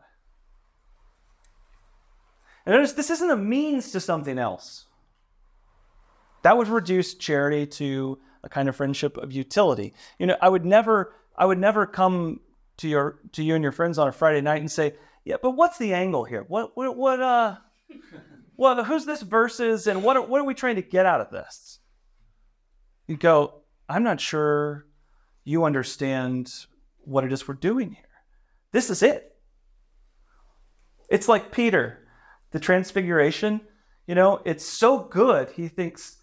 And 2.66 2.75
notice 2.75 2.92
this 2.92 3.11
isn't 3.11 3.31
a 3.31 3.37
means 3.37 3.92
to 3.92 4.01
something 4.01 4.38
else. 4.38 4.87
That 6.42 6.57
would 6.57 6.68
reduce 6.68 7.14
charity 7.14 7.66
to 7.66 8.18
a 8.42 8.49
kind 8.49 8.68
of 8.68 8.77
friendship 8.77 9.16
of 9.16 9.33
utility. 9.33 9.94
You 10.18 10.27
know, 10.27 10.37
I 10.40 10.49
would 10.49 10.64
never, 10.64 11.14
I 11.37 11.46
would 11.46 11.59
never 11.59 11.87
come 11.87 12.40
to 12.79 12.88
your 12.88 13.18
to 13.33 13.42
you 13.42 13.55
and 13.55 13.62
your 13.62 13.73
friends 13.73 13.99
on 13.99 14.09
a 14.09 14.12
Friday 14.12 14.40
night 14.40 14.61
and 14.61 14.70
say, 14.70 14.94
"Yeah, 15.25 15.37
but 15.42 15.53
what's 15.53 15.79
the 15.79 15.92
angle 15.92 16.25
here? 16.25 16.44
What 16.49 16.77
what 16.77 16.96
what 16.96 17.20
uh, 17.20 17.57
what 18.57 18.87
who's 18.87 19.05
this 19.05 19.20
versus 19.20 19.87
and 19.87 20.03
what 20.03 20.16
are, 20.16 20.23
what 20.23 20.40
are 20.40 20.44
we 20.44 20.55
trying 20.55 20.77
to 20.77 20.83
get 20.83 21.05
out 21.05 21.20
of 21.20 21.31
this?" 21.31 21.79
You 23.07 23.16
go, 23.16 23.62
"I'm 23.88 24.03
not 24.03 24.20
sure 24.20 24.87
you 25.44 25.64
understand 25.64 26.53
what 27.05 27.25
it 27.25 27.33
is 27.33 27.46
we're 27.46 27.55
doing 27.55 27.92
here. 27.92 28.05
This 28.73 28.91
is 28.91 29.03
it. 29.03 29.37
It's 31.09 31.29
like 31.29 31.51
Peter, 31.51 32.07
the 32.53 32.61
transfiguration. 32.61 33.61
You 34.07 34.15
know, 34.15 34.41
it's 34.45 34.65
so 34.65 35.01
good. 35.01 35.51
He 35.51 35.69
thinks, 35.69 36.19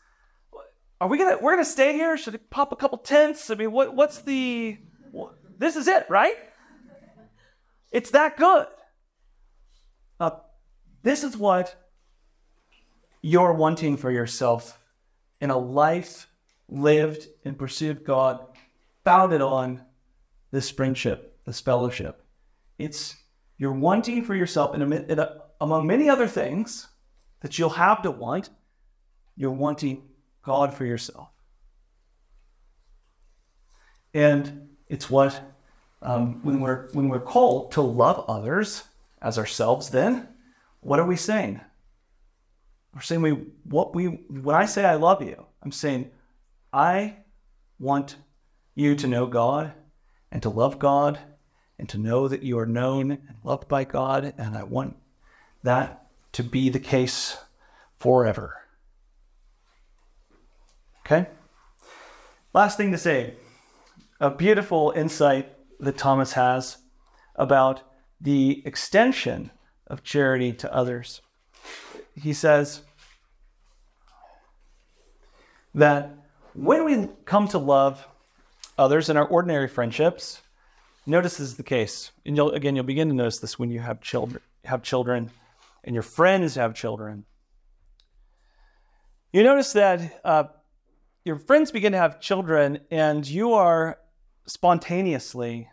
"Are 1.02 1.08
we 1.08 1.18
gonna? 1.18 1.38
We're 1.38 1.54
gonna 1.54 1.66
stay 1.66 1.94
here? 1.94 2.18
Should 2.18 2.34
we 2.34 2.40
pop 2.40 2.72
a 2.72 2.76
couple 2.76 2.98
tents? 2.98 3.50
I 3.50 3.56
mean, 3.56 3.72
what? 3.72 3.96
What's 3.96 4.22
the? 4.22 4.78
This 5.58 5.76
is 5.76 5.88
it, 5.88 6.06
right? 6.10 6.36
It's 7.92 8.12
that 8.12 8.38
good. 8.38 8.68
Uh, 10.20 10.32
this 11.04 11.24
is 11.24 11.36
what 11.36 11.76
you're 13.22 13.54
wanting 13.54 13.98
for 13.98 14.12
yourself 14.12 14.80
in 15.42 15.50
a 15.50 15.58
life 15.58 16.28
lived 16.70 17.28
in 17.44 17.56
pursuit 17.56 17.98
of 17.98 18.04
God, 18.04 18.46
founded 19.04 19.42
on 19.42 19.84
this 20.52 20.70
friendship, 20.70 21.40
this 21.46 21.62
fellowship. 21.62 22.27
It's 22.78 23.16
you're 23.58 23.74
wanting 23.74 24.24
for 24.24 24.36
yourself, 24.36 24.76
in 24.76 24.82
a, 24.82 24.96
in 24.96 25.20
a, 25.20 25.42
among 25.60 25.88
many 25.88 26.10
other 26.10 26.28
things 26.28 26.88
that 27.42 27.58
you'll 27.58 27.70
have 27.70 28.02
to 28.04 28.12
want, 28.12 28.50
you're 29.36 29.52
wanting 29.52 30.04
God 30.44 30.74
for 30.74 30.86
yourself. 30.86 31.30
And 34.14 34.70
it's 34.88 35.10
what, 35.10 35.42
um, 36.02 36.44
when, 36.44 36.62
we're, 36.62 36.90
when 36.94 37.10
we're 37.10 37.20
called 37.20 37.72
to 37.74 37.82
love 37.82 38.26
others 38.28 38.84
as 39.22 39.38
ourselves, 39.38 39.90
then 39.90 40.28
what 40.82 41.00
are 41.00 41.06
we 41.06 41.16
saying? 41.16 41.60
We're 42.94 43.02
saying 43.02 43.22
we, 43.22 43.32
what 43.64 43.94
we, 43.94 44.06
when 44.06 44.56
I 44.56 44.66
say 44.66 44.86
I 44.86 44.96
love 44.96 45.22
you, 45.22 45.46
I'm 45.62 45.72
saying 45.72 46.12
I 46.72 47.18
want 47.80 48.16
you 48.76 48.96
to 48.96 49.08
know 49.08 49.26
God 49.26 49.74
and 50.32 50.42
to 50.44 50.50
love 50.50 50.80
God 50.80 51.20
and 51.80 51.88
to 51.90 51.98
know 51.98 52.28
that 52.28 52.44
you 52.44 52.58
are 52.60 52.66
known 52.66 53.12
and 53.12 53.36
loved 53.44 53.68
by 53.68 53.84
God. 53.84 54.34
And 54.38 54.58
I 54.58 54.64
want 54.64 54.96
that 55.64 56.08
to 56.34 56.44
be 56.44 56.70
the 56.70 56.80
case 56.80 57.38
forever. 58.00 58.62
Okay? 61.06 61.28
Last 62.54 62.78
thing 62.78 62.92
to 62.92 62.98
say 62.98 63.36
a 64.20 64.30
beautiful 64.30 64.94
insight 64.96 65.54
that 65.80 65.98
Thomas 65.98 66.34
has 66.34 66.78
about 67.36 67.82
the 68.20 68.64
extension 68.66 69.52
of 69.86 70.04
charity 70.04 70.52
to 70.54 70.74
others. 70.74 71.22
He 72.16 72.34
says 72.34 72.82
that 75.76 76.12
when 76.54 76.84
we 76.84 77.08
come 77.26 77.48
to 77.50 77.60
love 77.60 78.08
others 78.78 79.10
in 79.10 79.18
our 79.18 79.28
ordinary 79.28 79.68
friendships, 79.68 80.42
notice 81.08 81.38
this 81.38 81.50
is 81.50 81.56
the 81.56 81.64
case. 81.64 82.12
And 82.26 82.36
you'll, 82.36 82.52
again, 82.52 82.76
you'll 82.76 82.86
begin 82.86 83.10
to 83.10 83.16
notice 83.16 83.40
this 83.40 83.58
when 83.58 83.72
you 83.72 83.80
have 83.80 84.02
children, 84.02 84.42
have 84.66 84.84
children 84.84 85.32
and 85.84 85.94
your 85.94 86.04
friends 86.04 86.56
have 86.56 86.76
children. 86.76 87.26
You 89.32 89.44
notice 89.44 89.74
that 89.74 90.20
uh, 90.24 90.44
your 91.24 91.38
friends 91.38 91.72
begin 91.72 91.92
to 91.92 91.98
have 91.98 92.20
children, 92.20 92.80
and 92.90 93.28
you 93.28 93.54
are 93.54 93.98
spontaneously, 94.48 95.70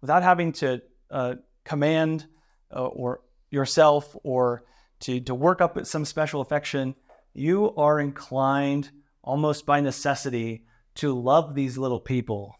without 0.00 0.22
having 0.22 0.52
to 0.52 0.82
uh, 1.10 1.34
command 1.64 2.26
uh, 2.74 2.86
or 2.86 3.20
yourself 3.50 4.16
or 4.24 4.64
to, 5.00 5.20
to 5.20 5.34
work 5.34 5.60
up 5.60 5.86
some 5.86 6.04
special 6.04 6.40
affection, 6.40 6.94
you 7.34 7.74
are 7.76 8.00
inclined 8.00 8.90
almost 9.22 9.66
by 9.66 9.80
necessity 9.80 10.64
to 10.96 11.18
love 11.18 11.54
these 11.54 11.78
little 11.78 12.00
people. 12.00 12.56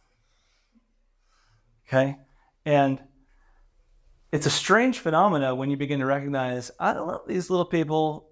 Okay? 1.92 2.16
And 2.64 2.98
it's 4.30 4.46
a 4.46 4.50
strange 4.50 5.00
phenomena 5.00 5.54
when 5.54 5.70
you 5.70 5.76
begin 5.76 6.00
to 6.00 6.06
recognize 6.06 6.70
I 6.80 6.92
love 6.92 7.22
these 7.26 7.50
little 7.50 7.66
people 7.66 8.28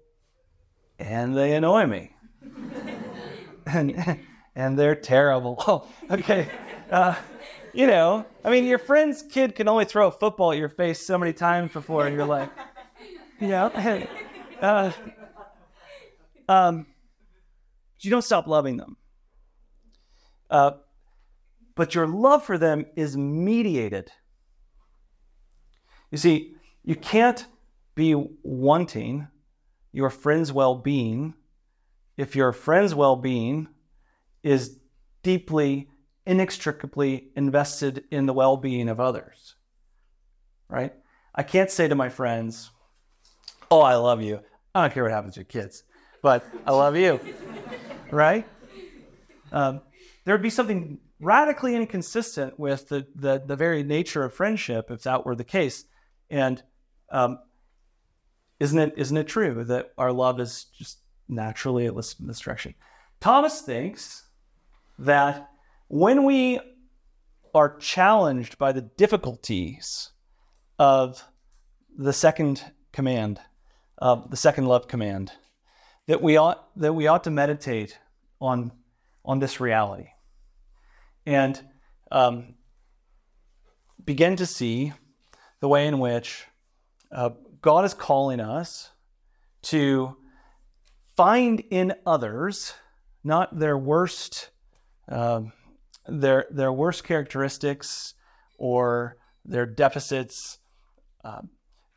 and 0.97 1.37
they 1.37 1.53
annoy 1.53 1.85
me. 1.85 2.15
and, 3.67 4.19
and 4.55 4.79
they're 4.79 4.95
terrible. 4.95 5.63
Oh, 5.67 5.87
okay. 6.09 6.49
Uh, 6.89 7.15
you 7.73 7.85
know, 7.85 8.25
I 8.43 8.49
mean, 8.49 8.65
your 8.65 8.79
friend's 8.79 9.21
kid 9.21 9.53
can 9.55 9.67
only 9.67 9.85
throw 9.85 10.07
a 10.07 10.11
football 10.11 10.51
at 10.51 10.57
your 10.57 10.69
face 10.69 11.05
so 11.05 11.17
many 11.19 11.31
times 11.31 11.71
before 11.71 12.07
and 12.07 12.15
you're 12.15 12.25
like, 12.25 12.49
you 13.39 13.49
know, 13.49 13.67
uh, 14.59 14.91
um, 16.49 16.87
you 17.99 18.09
don't 18.09 18.23
stop 18.23 18.47
loving 18.47 18.77
them. 18.77 18.97
Uh, 20.49 20.71
but 21.81 21.95
your 21.95 22.05
love 22.05 22.45
for 22.45 22.59
them 22.59 22.85
is 22.95 23.17
mediated. 23.17 24.11
You 26.11 26.19
see, 26.19 26.53
you 26.83 26.95
can't 26.95 27.43
be 27.95 28.13
wanting 28.43 29.27
your 29.91 30.11
friend's 30.11 30.53
well 30.53 30.75
being 30.75 31.33
if 32.17 32.35
your 32.35 32.51
friend's 32.51 32.93
well 32.93 33.15
being 33.15 33.67
is 34.43 34.77
deeply, 35.23 35.89
inextricably 36.27 37.31
invested 37.35 38.03
in 38.11 38.27
the 38.27 38.33
well 38.33 38.57
being 38.57 38.87
of 38.87 38.99
others. 38.99 39.55
Right? 40.69 40.93
I 41.33 41.41
can't 41.41 41.71
say 41.71 41.87
to 41.87 41.95
my 41.95 42.09
friends, 42.09 42.69
Oh, 43.71 43.81
I 43.81 43.95
love 43.95 44.21
you. 44.21 44.39
I 44.75 44.83
don't 44.83 44.93
care 44.93 45.01
what 45.01 45.11
happens 45.11 45.33
to 45.33 45.39
your 45.39 45.45
kids, 45.45 45.83
but 46.21 46.45
I 46.63 46.73
love 46.73 46.95
you. 46.95 47.19
right? 48.11 48.47
Um, 49.51 49.81
there 50.25 50.35
would 50.35 50.43
be 50.43 50.51
something 50.51 50.99
radically 51.21 51.75
inconsistent 51.75 52.59
with 52.59 52.89
the, 52.89 53.05
the, 53.15 53.41
the, 53.45 53.55
very 53.55 53.83
nature 53.83 54.23
of 54.23 54.33
friendship 54.33 54.89
if 54.89 55.03
that 55.03 55.25
were 55.25 55.35
the 55.35 55.43
case. 55.43 55.85
And 56.29 56.61
um, 57.09 57.39
isn't, 58.59 58.79
it, 58.79 58.93
isn't 58.97 59.17
it 59.17 59.27
true 59.27 59.63
that 59.65 59.93
our 59.97 60.11
love 60.11 60.39
is 60.39 60.65
just 60.77 60.97
naturally 61.29 61.85
a 61.85 61.91
this 61.93 62.39
direction? 62.39 62.73
Thomas 63.19 63.61
thinks 63.61 64.25
that 64.97 65.49
when 65.87 66.25
we 66.25 66.59
are 67.53 67.77
challenged 67.77 68.57
by 68.57 68.71
the 68.71 68.81
difficulties 68.81 70.09
of 70.79 71.23
the 71.97 72.13
second 72.13 72.63
command, 72.91 73.39
uh, 74.01 74.21
the 74.29 74.37
second 74.37 74.65
love 74.65 74.87
command, 74.87 75.31
that 76.07 76.21
we 76.21 76.37
ought 76.37 76.67
that 76.77 76.93
we 76.93 77.07
ought 77.07 77.23
to 77.25 77.29
meditate 77.29 77.99
on 78.39 78.71
on 79.23 79.39
this 79.39 79.59
reality 79.59 80.07
and 81.25 81.61
um, 82.11 82.55
begin 84.03 84.35
to 84.37 84.45
see 84.45 84.93
the 85.59 85.67
way 85.67 85.87
in 85.87 85.99
which 85.99 86.45
uh, 87.11 87.31
God 87.61 87.85
is 87.85 87.93
calling 87.93 88.39
us 88.39 88.89
to 89.63 90.17
find 91.15 91.59
in 91.69 91.93
others 92.05 92.73
not 93.23 93.57
their 93.57 93.77
worst 93.77 94.49
uh, 95.07 95.41
their 96.07 96.47
their 96.49 96.71
worst 96.71 97.03
characteristics 97.03 98.15
or 98.57 99.17
their 99.45 99.65
deficits, 99.65 100.59
uh, 101.23 101.41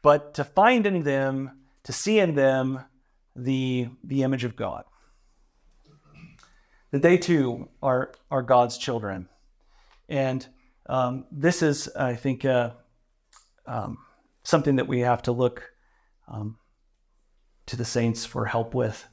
but 0.02 0.34
to 0.34 0.44
find 0.44 0.86
in 0.86 1.02
them, 1.02 1.50
to 1.84 1.92
see 1.92 2.18
in 2.18 2.34
them 2.34 2.80
the, 3.36 3.88
the 4.02 4.22
image 4.22 4.44
of 4.44 4.56
God. 4.56 4.84
That 6.94 7.02
they 7.02 7.18
too 7.18 7.68
are, 7.82 8.12
are 8.30 8.42
God's 8.42 8.78
children. 8.78 9.28
And 10.08 10.46
um, 10.86 11.24
this 11.32 11.60
is, 11.60 11.88
I 11.88 12.14
think, 12.14 12.44
uh, 12.44 12.70
um, 13.66 13.98
something 14.44 14.76
that 14.76 14.86
we 14.86 15.00
have 15.00 15.20
to 15.22 15.32
look 15.32 15.72
um, 16.28 16.56
to 17.66 17.76
the 17.76 17.84
saints 17.84 18.24
for 18.24 18.44
help 18.44 18.74
with 18.74 19.08